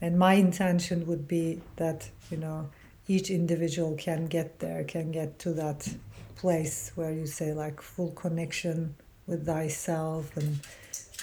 and 0.00 0.18
my 0.18 0.34
intention 0.34 1.06
would 1.06 1.28
be 1.28 1.60
that 1.76 2.08
you 2.30 2.38
know 2.38 2.68
each 3.08 3.30
individual 3.30 3.94
can 3.96 4.26
get 4.26 4.58
there 4.58 4.82
can 4.82 5.12
get 5.12 5.38
to 5.38 5.52
that 5.52 5.88
place 6.36 6.92
where 6.94 7.12
you 7.12 7.26
say 7.26 7.52
like 7.52 7.80
full 7.80 8.10
connection 8.12 8.94
with 9.26 9.46
thyself 9.46 10.36
and 10.36 10.60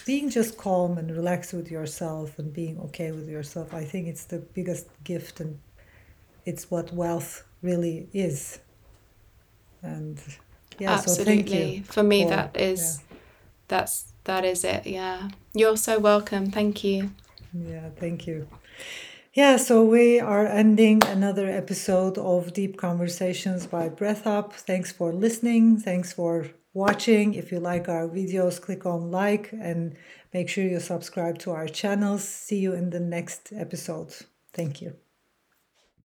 being 0.05 0.29
just 0.29 0.57
calm 0.57 0.97
and 0.97 1.11
relaxed 1.11 1.53
with 1.53 1.69
yourself 1.71 2.37
and 2.39 2.53
being 2.53 2.79
okay 2.79 3.11
with 3.11 3.27
yourself 3.29 3.73
i 3.73 3.83
think 3.83 4.07
it's 4.07 4.25
the 4.25 4.39
biggest 4.39 4.87
gift 5.03 5.39
and 5.39 5.59
it's 6.45 6.69
what 6.69 6.91
wealth 6.93 7.43
really 7.61 8.07
is 8.13 8.59
and 9.81 10.19
yeah 10.79 10.91
Absolutely. 10.91 11.23
so 11.23 11.25
thank 11.25 11.49
you 11.51 11.83
For 11.83 12.03
me, 12.03 12.23
for- 12.23 12.29
that 12.29 12.57
is 12.57 13.01
that's 13.67 14.13
that 14.25 14.45
is 14.45 14.63
it. 14.63 14.85
Yeah. 14.87 15.29
You're 15.53 15.75
so 15.77 15.99
welcome. 15.99 16.49
Thank 16.51 16.83
you. 16.83 17.11
Yeah, 17.53 17.89
thank 17.99 18.25
you. 18.27 18.47
Yeah, 19.33 19.57
so 19.57 19.83
we 19.83 20.19
are 20.19 20.45
ending 20.45 21.01
another 21.05 21.49
episode 21.49 22.17
of 22.17 22.53
Deep 22.53 22.77
Conversations 22.77 23.65
by 23.67 23.89
Breath 23.89 24.23
Hub. 24.23 24.53
Thanks 24.53 24.91
for 24.93 25.11
listening. 25.11 25.77
Thanks 25.77 26.13
for 26.13 26.47
watching. 26.73 27.33
If 27.33 27.51
you 27.51 27.59
like 27.59 27.87
our 27.89 28.07
videos, 28.07 28.61
click 28.61 28.85
on 28.85 29.11
like 29.11 29.51
and 29.53 29.95
make 30.33 30.49
sure 30.49 30.63
you 30.63 30.79
subscribe 30.79 31.37
to 31.39 31.51
our 31.51 31.67
channels. 31.67 32.23
See 32.23 32.59
you 32.59 32.73
in 32.73 32.89
the 32.89 32.99
next 32.99 33.51
episode. 33.53 34.13
Thank 34.53 34.81
you. 34.81 35.02